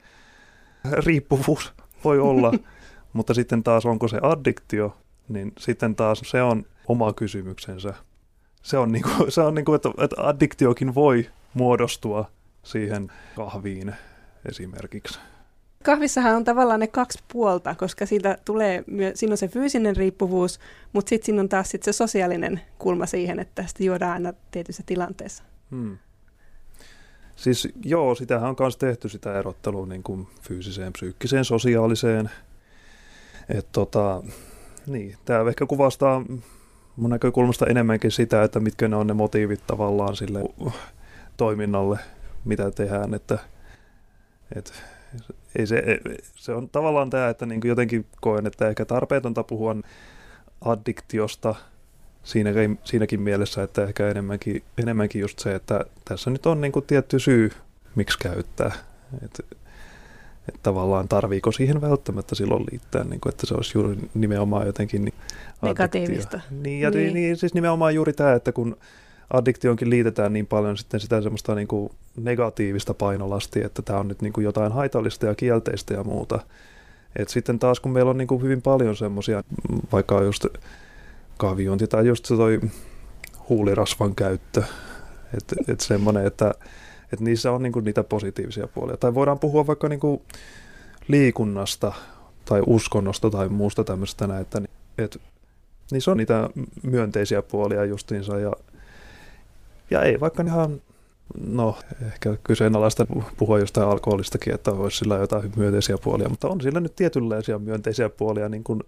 Riippuvuus 0.91 1.73
voi 2.03 2.19
olla, 2.19 2.51
mutta 3.13 3.33
sitten 3.33 3.63
taas 3.63 3.85
onko 3.85 4.07
se 4.07 4.19
addiktio, 4.21 4.97
niin 5.29 5.53
sitten 5.59 5.95
taas 5.95 6.21
se 6.25 6.41
on 6.41 6.65
oma 6.87 7.13
kysymyksensä. 7.13 7.93
Se 8.63 8.77
on, 8.77 8.91
niin 8.91 9.03
kuin, 9.03 9.31
se 9.31 9.41
on 9.41 9.55
niin 9.55 9.65
kuin, 9.65 9.75
että, 9.75 9.89
että 9.97 10.15
addiktiokin 10.27 10.95
voi 10.95 11.29
muodostua 11.53 12.31
siihen 12.63 13.11
kahviin 13.35 13.95
esimerkiksi. 14.49 15.19
Kahvissahan 15.83 16.35
on 16.35 16.43
tavallaan 16.43 16.79
ne 16.79 16.87
kaksi 16.87 17.19
puolta, 17.33 17.75
koska 17.75 18.05
siitä 18.05 18.37
tulee, 18.45 18.83
siinä 19.13 19.33
on 19.33 19.37
se 19.37 19.47
fyysinen 19.47 19.95
riippuvuus, 19.95 20.59
mutta 20.93 21.09
sitten 21.09 21.25
siinä 21.25 21.41
on 21.41 21.49
taas 21.49 21.69
sit 21.69 21.83
se 21.83 21.93
sosiaalinen 21.93 22.61
kulma 22.77 23.05
siihen, 23.05 23.39
että 23.39 23.63
sitä 23.67 23.83
juodaan 23.83 24.13
aina 24.13 24.33
tietyissä 24.51 24.83
tilanteessa. 24.85 25.43
Hmm. 25.71 25.97
Siis 27.35 27.67
joo, 27.85 28.15
sitähän 28.15 28.49
on 28.49 28.55
myös 28.59 28.77
tehty 28.77 29.09
sitä 29.09 29.39
erottelua 29.39 29.85
niin 29.85 30.03
kuin 30.03 30.27
fyysiseen, 30.41 30.93
psyykkiseen, 30.93 31.45
sosiaaliseen. 31.45 32.29
Et 33.49 33.67
tota, 33.71 34.23
niin, 34.87 35.17
tämä 35.25 35.49
ehkä 35.49 35.65
kuvastaa 35.65 36.25
mun 36.95 37.09
näkökulmasta 37.09 37.65
enemmänkin 37.65 38.11
sitä, 38.11 38.43
että 38.43 38.59
mitkä 38.59 38.87
ne 38.87 38.95
on 38.95 39.07
ne 39.07 39.13
motiivit 39.13 39.67
tavallaan 39.67 40.15
sille 40.15 40.39
toiminnalle, 41.37 41.99
mitä 42.45 42.71
tehdään, 42.71 43.13
että, 43.13 43.39
että 44.55 44.71
ei 45.55 45.67
se, 45.67 45.83
se 46.35 46.53
on 46.53 46.69
tavallaan 46.69 47.09
tämä, 47.09 47.29
että 47.29 47.45
niin 47.45 47.61
jotenkin 47.63 48.05
koen, 48.21 48.47
että 48.47 48.67
ehkä 48.67 48.85
tarpeetonta 48.85 49.43
puhua 49.43 49.75
addiktiosta 50.61 51.55
siinäkin, 52.23 52.79
siinäkin 52.83 53.21
mielessä, 53.21 53.63
että 53.63 53.83
ehkä 53.83 54.09
enemmänkin, 54.09 54.63
enemmänkin 54.77 55.21
just 55.21 55.39
se, 55.39 55.55
että 55.55 55.85
tässä 56.05 56.29
nyt 56.29 56.45
on 56.45 56.61
niin 56.61 56.71
kuin 56.71 56.85
tietty 56.85 57.19
syy, 57.19 57.51
miksi 57.95 58.19
käyttää. 58.19 58.71
Et, 59.25 59.39
että 60.47 60.59
tavallaan 60.63 61.07
tarviiko 61.07 61.51
siihen 61.51 61.81
välttämättä 61.81 62.35
silloin 62.35 62.65
liittää, 62.71 63.03
niin 63.03 63.21
kuin, 63.21 63.33
että 63.33 63.47
se 63.47 63.53
olisi 63.53 63.77
juuri 63.77 63.97
nimenomaan 64.13 64.65
jotenkin 64.65 65.05
niin 65.05 65.15
negatiivista. 65.61 66.41
Niin, 66.51 66.81
ja 66.81 66.89
niin. 66.89 67.13
niin, 67.13 67.37
siis 67.37 67.53
nimenomaan 67.53 67.95
juuri 67.95 68.13
tämä, 68.13 68.33
että 68.33 68.51
kun 68.51 68.77
addiktioonkin 69.33 69.89
liitetään 69.89 70.33
niin 70.33 70.47
paljon 70.47 70.77
sitten 70.77 70.99
sitä 70.99 71.21
semmoista 71.21 71.55
niin 71.55 71.67
kuin 71.67 71.91
negatiivista 72.15 72.93
painolastia, 72.93 73.65
että 73.65 73.81
tämä 73.81 73.99
on 73.99 74.07
nyt 74.07 74.21
niin 74.21 74.33
kuin 74.33 74.45
jotain 74.45 74.71
haitallista 74.71 75.25
ja 75.25 75.35
kielteistä 75.35 75.93
ja 75.93 76.03
muuta. 76.03 76.39
Et 77.15 77.29
sitten 77.29 77.59
taas 77.59 77.79
kun 77.79 77.91
meillä 77.91 78.11
on 78.11 78.17
niin 78.17 78.27
kuin 78.27 78.41
hyvin 78.41 78.61
paljon 78.61 78.95
semmoisia, 78.95 79.43
vaikka 79.91 80.21
just 80.21 80.45
kahviointi 81.37 81.87
tai 81.87 82.07
just 82.07 82.25
se 82.25 82.35
toi 82.35 82.59
huulirasvan 83.49 84.15
käyttö, 84.15 84.63
että 85.37 85.55
et 85.67 85.79
semmoinen, 85.79 86.25
että 86.25 86.53
et 87.13 87.19
niissä 87.19 87.51
on 87.51 87.63
niin 87.63 87.73
kuin 87.73 87.85
niitä 87.85 88.03
positiivisia 88.03 88.67
puolia. 88.67 88.97
Tai 88.97 89.13
voidaan 89.13 89.39
puhua 89.39 89.67
vaikka 89.67 89.89
niin 89.89 89.99
kuin 89.99 90.21
liikunnasta 91.07 91.93
tai 92.45 92.61
uskonnosta 92.67 93.29
tai 93.29 93.49
muusta 93.49 93.83
tämmöistä 93.83 94.27
näin, 94.27 94.41
että 94.41 94.61
et, 94.97 95.21
niissä 95.91 96.11
on 96.11 96.17
niitä 96.17 96.49
myönteisiä 96.83 97.41
puolia 97.41 97.85
justiinsa 97.85 98.39
ja 98.39 98.53
ja 99.91 100.01
ei 100.01 100.19
vaikka 100.19 100.43
ihan, 100.43 100.81
no 101.47 101.77
ehkä 102.05 102.37
kyseenalaista 102.43 103.07
puhua 103.37 103.59
jostain 103.59 103.87
alkoholistakin, 103.87 104.53
että 104.53 104.71
olisi 104.71 104.97
sillä 104.97 105.17
jotain 105.17 105.51
myönteisiä 105.55 105.97
puolia, 106.03 106.29
mutta 106.29 106.47
on 106.47 106.61
sillä 106.61 106.79
nyt 106.79 106.95
tietynlaisia 106.95 107.59
myönteisiä 107.59 108.09
puolia 108.09 108.49
niin 108.49 108.63
kuin 108.63 108.83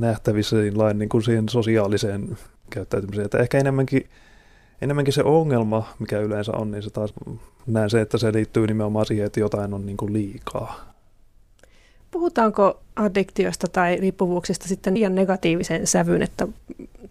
nähtävissä 0.00 0.56
lain 0.74 0.98
niin 0.98 1.08
kuin 1.08 1.22
siihen 1.22 1.48
sosiaaliseen 1.48 2.38
käyttäytymiseen. 2.70 3.24
Että 3.24 3.38
ehkä 3.38 3.58
enemmänkin, 3.58 4.08
enemmänkin 4.82 5.14
se 5.14 5.22
ongelma, 5.22 5.94
mikä 5.98 6.18
yleensä 6.18 6.52
on, 6.52 6.70
niin 6.70 6.82
se 6.82 6.90
taas 6.90 7.14
näen 7.66 7.90
se, 7.90 8.00
että 8.00 8.18
se 8.18 8.32
liittyy 8.32 8.66
nimenomaan 8.66 9.06
siihen, 9.06 9.26
että 9.26 9.40
jotain 9.40 9.74
on 9.74 9.86
niin 9.86 9.96
kuin 9.96 10.12
liikaa. 10.12 10.94
Puhutaanko 12.10 12.80
addiktiosta 12.96 13.66
tai 13.72 13.96
riippuvuuksista 13.96 14.68
sitten 14.68 14.94
liian 14.94 15.14
negatiivisen 15.14 15.86
sävyn, 15.86 16.22
että 16.22 16.48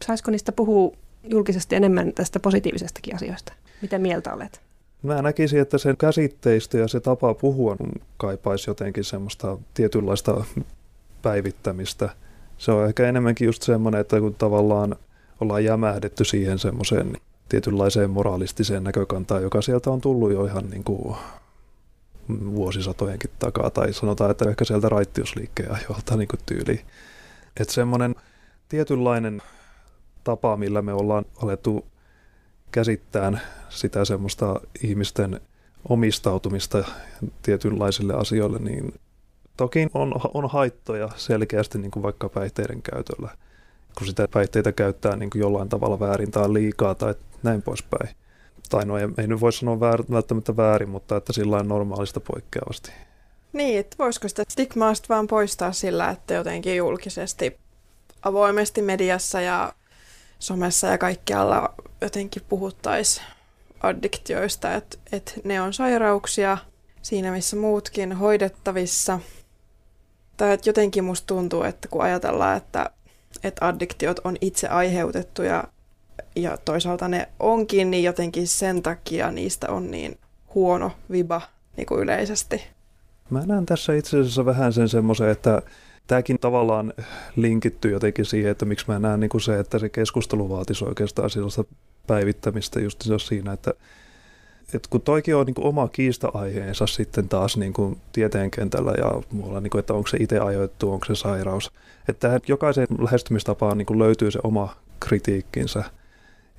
saisiko 0.05 0.31
niistä 0.31 0.51
puhua 0.51 0.91
julkisesti 1.29 1.75
enemmän 1.75 2.13
tästä 2.13 2.39
positiivisestakin 2.39 3.15
asioista? 3.15 3.53
Mitä 3.81 3.99
mieltä 3.99 4.33
olet? 4.33 4.61
Mä 5.03 5.21
näkisin, 5.21 5.59
että 5.59 5.77
sen 5.77 5.97
käsitteistä 5.97 6.77
ja 6.77 6.87
se 6.87 6.99
tapa 6.99 7.33
puhua 7.33 7.77
kaipaisi 8.17 8.69
jotenkin 8.69 9.03
semmoista 9.03 9.57
tietynlaista 9.73 10.45
päivittämistä. 11.21 12.09
Se 12.57 12.71
on 12.71 12.87
ehkä 12.87 13.07
enemmänkin 13.07 13.45
just 13.45 13.61
semmoinen, 13.61 14.01
että 14.01 14.19
kun 14.19 14.35
tavallaan 14.35 14.95
ollaan 15.41 15.63
jämähdetty 15.63 16.25
siihen 16.25 16.59
semmoiseen 16.59 17.17
tietynlaiseen 17.49 18.09
moralistiseen 18.09 18.83
näkökantaan, 18.83 19.41
joka 19.41 19.61
sieltä 19.61 19.91
on 19.91 20.01
tullut 20.01 20.31
jo 20.31 20.45
ihan 20.45 20.69
niin 20.69 20.83
kuin 20.83 21.15
vuosisatojenkin 22.55 23.29
takaa, 23.39 23.69
tai 23.69 23.93
sanotaan, 23.93 24.31
että 24.31 24.49
ehkä 24.49 24.65
sieltä 24.65 24.89
raittiusliikkeen 24.89 25.71
ajoilta 25.71 26.15
niin 26.15 26.27
tyyli. 26.45 26.81
Että 27.59 27.73
semmoinen 27.73 28.15
tietynlainen 28.69 29.41
tapa, 30.27 30.57
millä 30.57 30.81
me 30.81 30.93
ollaan 30.93 31.25
alettu 31.43 31.85
käsittää 32.71 33.39
sitä 33.69 34.05
semmoista 34.05 34.61
ihmisten 34.83 35.41
omistautumista 35.89 36.83
tietynlaisille 37.41 38.13
asioille, 38.13 38.59
niin 38.59 38.93
toki 39.57 39.87
on, 39.93 40.13
on 40.33 40.49
haittoja 40.49 41.09
selkeästi 41.15 41.77
niin 41.77 41.91
kuin 41.91 42.03
vaikka 42.03 42.29
päihteiden 42.29 42.81
käytöllä, 42.81 43.29
kun 43.97 44.07
sitä 44.07 44.27
päihteitä 44.33 44.71
käyttää 44.71 45.15
niin 45.15 45.29
kuin 45.29 45.39
jollain 45.39 45.69
tavalla 45.69 45.99
väärin 45.99 46.31
tai 46.31 46.53
liikaa 46.53 46.95
tai 46.95 47.15
näin 47.43 47.61
poispäin. 47.61 48.15
Tai 48.69 48.85
no 48.85 48.97
ei, 48.97 49.07
ei 49.17 49.27
nyt 49.27 49.41
voi 49.41 49.53
sanoa 49.53 49.79
väär, 49.79 50.03
välttämättä 50.11 50.57
väärin, 50.57 50.89
mutta 50.89 51.17
että 51.17 51.33
sillä 51.33 51.63
normaalista 51.63 52.19
poikkeavasti. 52.19 52.91
Niin, 53.53 53.79
että 53.79 53.95
voisiko 53.99 54.27
sitä 54.27 54.43
stigmaasta 54.49 55.05
vaan 55.09 55.27
poistaa 55.27 55.71
sillä, 55.71 56.09
että 56.09 56.33
jotenkin 56.33 56.75
julkisesti 56.75 57.57
avoimesti 58.21 58.81
mediassa 58.81 59.41
ja 59.41 59.73
somessa 60.39 60.87
ja 60.87 60.97
kaikkialla 60.97 61.73
jotenkin 62.01 62.43
puhuttaisiin 62.49 63.25
addiktioista, 63.83 64.73
että, 64.73 64.97
että 65.11 65.31
ne 65.43 65.61
on 65.61 65.73
sairauksia 65.73 66.57
siinä 67.01 67.31
missä 67.31 67.55
muutkin 67.55 68.13
hoidettavissa. 68.13 69.19
Tai 70.37 70.53
että 70.53 70.69
jotenkin 70.69 71.03
musta 71.03 71.27
tuntuu, 71.27 71.63
että 71.63 71.87
kun 71.87 72.01
ajatellaan, 72.01 72.57
että, 72.57 72.89
että 73.43 73.67
addiktiot 73.67 74.19
on 74.23 74.37
itse 74.41 74.67
aiheutettuja 74.67 75.63
ja 76.35 76.57
toisaalta 76.57 77.07
ne 77.07 77.29
onkin, 77.39 77.91
niin 77.91 78.03
jotenkin 78.03 78.47
sen 78.47 78.83
takia 78.83 79.31
niistä 79.31 79.69
on 79.69 79.91
niin 79.91 80.17
huono 80.55 80.91
viba 81.11 81.41
niin 81.77 81.85
kuin 81.85 82.01
yleisesti. 82.01 82.63
Mä 83.29 83.43
näen 83.45 83.65
tässä 83.65 83.93
itse 83.93 84.19
asiassa 84.19 84.45
vähän 84.45 84.73
sen 84.73 84.89
semmoisen, 84.89 85.29
että 85.29 85.61
tämäkin 86.07 86.39
tavallaan 86.39 86.93
linkittyy 87.35 87.91
jotenkin 87.91 88.25
siihen, 88.25 88.51
että 88.51 88.65
miksi 88.65 88.85
mä 88.87 88.99
näen 88.99 89.19
niin 89.19 89.29
kuin 89.29 89.41
se, 89.41 89.59
että 89.59 89.79
se 89.79 89.89
keskustelu 89.89 90.49
vaatisi 90.49 90.85
oikeastaan 90.85 91.29
sellaista 91.29 91.63
päivittämistä 92.07 92.79
just 92.79 93.03
siinä, 93.17 93.53
että, 93.53 93.73
että 94.73 94.89
kun 94.89 95.01
toikin 95.01 95.35
on 95.35 95.45
niin 95.45 95.53
kuin 95.55 95.67
oma 95.67 95.87
kiista-aiheensa 95.87 96.87
sitten 96.87 97.29
taas 97.29 97.57
niin 97.57 97.73
kuin 97.73 97.97
tieteen 98.11 98.51
kentällä 98.51 98.93
ja 98.97 99.21
muualla, 99.31 99.61
niin 99.61 99.71
kuin, 99.71 99.79
että 99.79 99.93
onko 99.93 100.07
se 100.07 100.17
itse 100.19 100.39
ajoittu, 100.39 100.91
onko 100.91 101.05
se 101.05 101.15
sairaus. 101.15 101.71
Että 102.09 102.39
jokaisen 102.47 102.87
lähestymistapaan 102.99 103.77
niin 103.77 103.85
kuin 103.85 103.99
löytyy 103.99 104.31
se 104.31 104.39
oma 104.43 104.75
kritiikkinsä. 104.99 105.83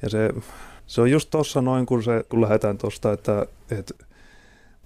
Ja 0.02 0.10
se, 0.10 0.30
se 0.86 1.00
on 1.00 1.10
just 1.10 1.30
tuossa 1.30 1.62
noin, 1.62 1.86
kun, 1.86 2.02
se, 2.02 2.24
kun 2.28 2.40
lähdetään 2.40 2.78
tuosta, 2.78 3.12
että, 3.12 3.46
että 3.70 3.94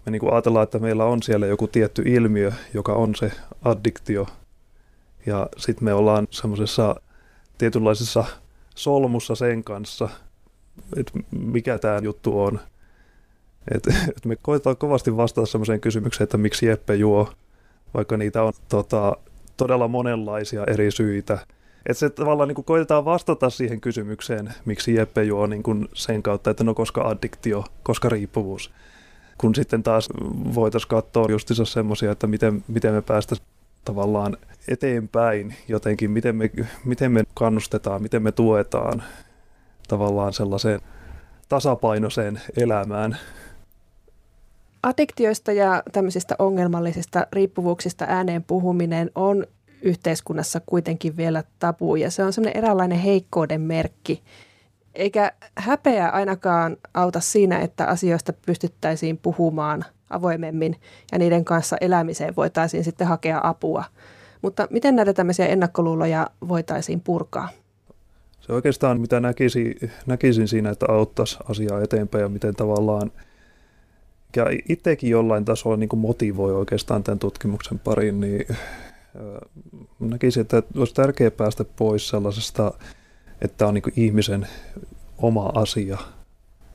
me 0.06 0.12
niin 0.12 0.20
kuin 0.20 0.32
ajatellaan, 0.32 0.64
että 0.64 0.78
meillä 0.78 1.04
on 1.04 1.22
siellä 1.22 1.46
joku 1.46 1.66
tietty 1.68 2.02
ilmiö, 2.06 2.52
joka 2.74 2.92
on 2.92 3.14
se 3.14 3.32
addiktio– 3.64 4.26
ja 5.26 5.46
sitten 5.56 5.84
me 5.84 5.94
ollaan 5.94 6.28
semmoisessa 6.30 7.00
tietynlaisessa 7.58 8.24
solmussa 8.74 9.34
sen 9.34 9.64
kanssa, 9.64 10.08
että 10.96 11.12
mikä 11.30 11.78
tämä 11.78 11.98
juttu 12.02 12.40
on. 12.40 12.60
Et, 13.74 13.86
et 14.16 14.24
me 14.24 14.36
koetaan 14.42 14.76
kovasti 14.76 15.16
vastata 15.16 15.46
semmoiseen 15.46 15.80
kysymykseen, 15.80 16.24
että 16.24 16.38
miksi 16.38 16.66
Jeppe 16.66 16.94
juo, 16.94 17.32
vaikka 17.94 18.16
niitä 18.16 18.42
on 18.42 18.52
tota, 18.68 19.16
todella 19.56 19.88
monenlaisia 19.88 20.64
eri 20.64 20.90
syitä. 20.90 21.38
Että 21.86 21.98
se 21.98 22.10
tavallaan 22.10 22.48
niin 22.48 22.64
koitetaan 22.64 23.04
vastata 23.04 23.50
siihen 23.50 23.80
kysymykseen, 23.80 24.54
miksi 24.64 24.94
Jeppe 24.94 25.24
juo 25.24 25.46
niin 25.46 25.62
kuin 25.62 25.88
sen 25.94 26.22
kautta, 26.22 26.50
että 26.50 26.64
no 26.64 26.74
koska 26.74 27.08
addiktio, 27.08 27.64
koska 27.82 28.08
riippuvuus. 28.08 28.72
Kun 29.38 29.54
sitten 29.54 29.82
taas 29.82 30.08
voitaisiin 30.54 30.88
katsoa 30.88 31.26
justiinsa 31.30 31.64
semmoisia, 31.64 32.12
että 32.12 32.26
miten, 32.26 32.64
miten 32.68 32.94
me 32.94 33.02
päästäisiin 33.02 33.48
tavallaan 33.84 34.36
eteenpäin 34.68 35.54
jotenkin, 35.68 36.10
miten 36.10 36.36
me, 36.36 36.50
miten 36.84 37.12
me 37.12 37.22
kannustetaan, 37.34 38.02
miten 38.02 38.22
me 38.22 38.32
tuetaan 38.32 39.02
tavallaan 39.88 40.32
sellaiseen 40.32 40.80
tasapainoiseen 41.48 42.40
elämään. 42.56 43.16
Addiktioista 44.82 45.52
ja 45.52 45.82
tämmöisistä 45.92 46.34
ongelmallisista 46.38 47.26
riippuvuuksista 47.32 48.04
ääneen 48.08 48.44
puhuminen 48.44 49.10
on 49.14 49.46
yhteiskunnassa 49.82 50.60
kuitenkin 50.66 51.16
vielä 51.16 51.44
tabu 51.58 51.96
ja 51.96 52.10
se 52.10 52.24
on 52.24 52.32
semmoinen 52.32 52.58
eräänlainen 52.58 52.98
heikkouden 52.98 53.60
merkki. 53.60 54.22
Eikä 54.94 55.32
häpeä 55.58 56.08
ainakaan 56.08 56.76
auta 56.94 57.20
siinä, 57.20 57.58
että 57.58 57.86
asioista 57.86 58.32
pystyttäisiin 58.32 59.18
puhumaan 59.18 59.84
avoimemmin 60.10 60.76
ja 61.12 61.18
niiden 61.18 61.44
kanssa 61.44 61.76
elämiseen 61.80 62.36
voitaisiin 62.36 62.84
sitten 62.84 63.06
hakea 63.06 63.40
apua. 63.42 63.84
Mutta 64.42 64.68
miten 64.70 64.96
näitä 64.96 65.12
tämmöisiä 65.12 65.46
ennakkoluuloja 65.46 66.26
voitaisiin 66.48 67.00
purkaa? 67.00 67.48
Se 68.40 68.52
oikeastaan, 68.52 69.00
mitä 69.00 69.20
näkisin, 69.20 69.74
näkisin 70.06 70.48
siinä, 70.48 70.70
että 70.70 70.86
auttaisi 70.88 71.38
asiaa 71.48 71.82
eteenpäin 71.82 72.22
ja 72.22 72.28
miten 72.28 72.54
tavallaan, 72.54 73.12
ja 74.36 74.46
itsekin 74.68 75.10
jollain 75.10 75.44
tasolla 75.44 75.76
niin 75.76 75.88
motivoi 75.94 76.54
oikeastaan 76.54 77.02
tämän 77.02 77.18
tutkimuksen 77.18 77.78
pariin, 77.78 78.20
niin 78.20 78.46
näkisin, 80.00 80.40
että 80.40 80.62
olisi 80.76 80.94
tärkeää 80.94 81.30
päästä 81.30 81.64
pois 81.64 82.08
sellaisesta, 82.08 82.72
että 83.40 83.66
on 83.66 83.74
niin 83.74 83.92
ihmisen 83.96 84.46
oma 85.18 85.52
asia, 85.54 85.98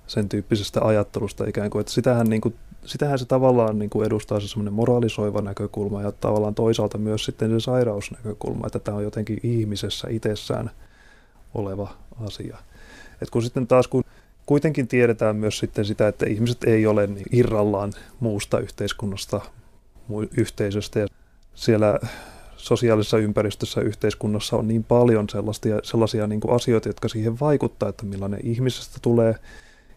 sen 0.07 0.29
tyyppisestä 0.29 0.81
ajattelusta 0.81 1.47
ikään 1.47 1.69
kuin, 1.69 1.79
että 1.79 1.93
sitähän 1.93 2.29
niin 2.29 2.41
kuin 2.41 2.55
sitähän 2.87 3.19
se 3.19 3.25
tavallaan 3.25 3.79
niin 3.79 3.89
kuin 3.89 4.05
edustaa 4.05 4.39
se 4.39 4.47
semmoinen 4.47 4.73
moralisoiva 4.73 5.41
näkökulma 5.41 6.01
ja 6.01 6.11
tavallaan 6.11 6.55
toisaalta 6.55 6.97
myös 6.97 7.25
sitten 7.25 7.49
se 7.49 7.59
sairausnäkökulma, 7.59 8.67
että 8.67 8.79
tämä 8.79 8.97
on 8.97 9.03
jotenkin 9.03 9.39
ihmisessä 9.43 10.07
itsessään 10.11 10.71
oleva 11.53 11.93
asia. 12.25 12.57
Et 13.21 13.29
kun 13.29 13.43
sitten 13.43 13.67
taas 13.67 13.87
kun 13.87 14.03
kuitenkin 14.45 14.87
tiedetään 14.87 15.35
myös 15.35 15.59
sitten 15.59 15.85
sitä, 15.85 16.07
että 16.07 16.25
ihmiset 16.25 16.63
ei 16.63 16.87
ole 16.87 17.07
niin 17.07 17.25
irrallaan 17.31 17.93
muusta 18.19 18.59
yhteiskunnasta, 18.59 19.41
yhteisöstä 20.37 20.99
ja 20.99 21.07
siellä 21.55 21.99
sosiaalisessa 22.57 23.17
ympäristössä 23.17 23.81
yhteiskunnassa 23.81 24.57
on 24.57 24.67
niin 24.67 24.83
paljon 24.83 25.29
sellaisia, 25.29 25.79
sellaisia 25.83 26.27
niin 26.27 26.39
kuin 26.39 26.55
asioita, 26.55 26.89
jotka 26.89 27.07
siihen 27.07 27.39
vaikuttaa, 27.39 27.89
että 27.89 28.05
millainen 28.05 28.39
ihmisestä 28.43 28.97
tulee 29.01 29.35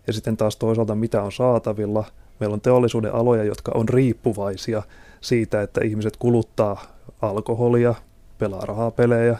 ja 0.06 0.12
sitten 0.12 0.36
taas 0.36 0.56
toisaalta 0.56 0.94
mitä 0.94 1.22
on 1.22 1.32
saatavilla– 1.32 2.04
Meillä 2.40 2.54
on 2.54 2.60
teollisuuden 2.60 3.14
aloja, 3.14 3.44
jotka 3.44 3.72
on 3.74 3.88
riippuvaisia 3.88 4.82
siitä, 5.20 5.62
että 5.62 5.80
ihmiset 5.84 6.16
kuluttaa 6.16 6.84
alkoholia, 7.22 7.94
pelaa 8.38 8.66
rahapelejä, 8.66 9.38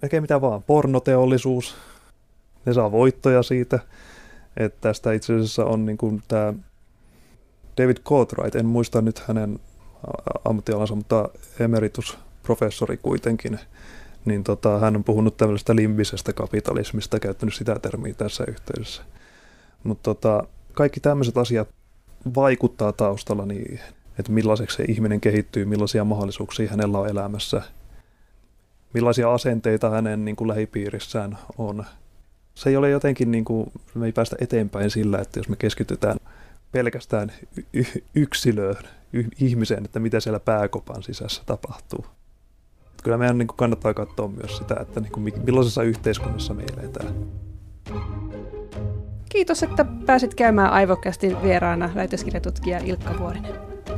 tekee 0.00 0.20
mitä 0.20 0.40
vaan, 0.40 0.62
pornoteollisuus, 0.62 1.76
ne 2.66 2.74
saa 2.74 2.92
voittoja 2.92 3.42
siitä. 3.42 3.78
Että 4.56 4.78
tästä 4.80 5.12
itse 5.12 5.34
asiassa 5.34 5.64
on 5.64 5.86
niin 5.86 5.98
kuin 5.98 6.22
tämä 6.28 6.54
David 7.78 7.96
Courtright, 8.04 8.54
en 8.54 8.66
muista 8.66 9.02
nyt 9.02 9.18
hänen 9.18 9.58
ammattialansa, 10.44 10.94
mutta 10.94 11.28
emeritusprofessori 11.60 12.96
kuitenkin, 12.96 13.58
niin 14.24 14.44
tota, 14.44 14.78
hän 14.78 14.96
on 14.96 15.04
puhunut 15.04 15.36
tämmöisestä 15.36 15.76
limbisestä 15.76 16.32
kapitalismista, 16.32 17.20
käyttänyt 17.20 17.54
sitä 17.54 17.78
termiä 17.78 18.14
tässä 18.14 18.44
yhteydessä. 18.48 19.02
Mutta 19.84 20.14
tota, 20.14 20.46
kaikki 20.74 21.00
tämmöiset 21.00 21.36
asiat 21.36 21.68
vaikuttaa 22.34 22.92
taustalla, 22.92 23.46
niin, 23.46 23.80
että 24.18 24.32
millaiseksi 24.32 24.76
se 24.76 24.84
ihminen 24.88 25.20
kehittyy, 25.20 25.64
millaisia 25.64 26.04
mahdollisuuksia 26.04 26.70
hänellä 26.70 26.98
on 26.98 27.08
elämässä, 27.08 27.62
millaisia 28.94 29.34
asenteita 29.34 29.90
hänen 29.90 30.24
niin 30.24 30.36
kuin 30.36 30.48
lähipiirissään 30.48 31.38
on. 31.58 31.84
Se 32.54 32.70
ei 32.70 32.76
ole 32.76 32.90
jotenkin, 32.90 33.30
niin 33.30 33.44
kuin, 33.44 33.72
me 33.94 34.06
ei 34.06 34.12
päästä 34.12 34.36
eteenpäin 34.40 34.90
sillä, 34.90 35.18
että 35.18 35.38
jos 35.38 35.48
me 35.48 35.56
keskitytään 35.56 36.16
pelkästään 36.72 37.32
yksilöön, 38.14 38.84
ihmiseen, 39.40 39.84
että 39.84 40.00
mitä 40.00 40.20
siellä 40.20 40.40
pääkopan 40.40 41.02
sisässä 41.02 41.42
tapahtuu. 41.46 42.06
Kyllä 43.02 43.18
meidän 43.18 43.38
niin 43.38 43.48
kuin 43.48 43.56
kannattaa 43.56 43.94
katsoa 43.94 44.28
myös 44.28 44.56
sitä, 44.56 44.76
että 44.80 45.00
niin 45.00 45.12
kuin, 45.12 45.32
millaisessa 45.44 45.82
yhteiskunnassa 45.82 46.54
me 46.54 46.64
eletään. 46.78 47.14
Kiitos, 49.32 49.62
että 49.62 49.86
pääsit 50.06 50.34
käymään 50.34 50.72
Aivokästin 50.72 51.42
vieraana 51.42 51.90
väitöskirjatutkija 51.94 52.78
Ilkka 52.84 53.18
Vuorinen. 53.18 53.52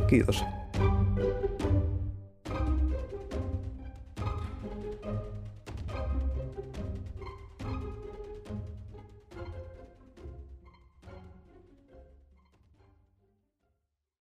Kiitos. 0.07 0.45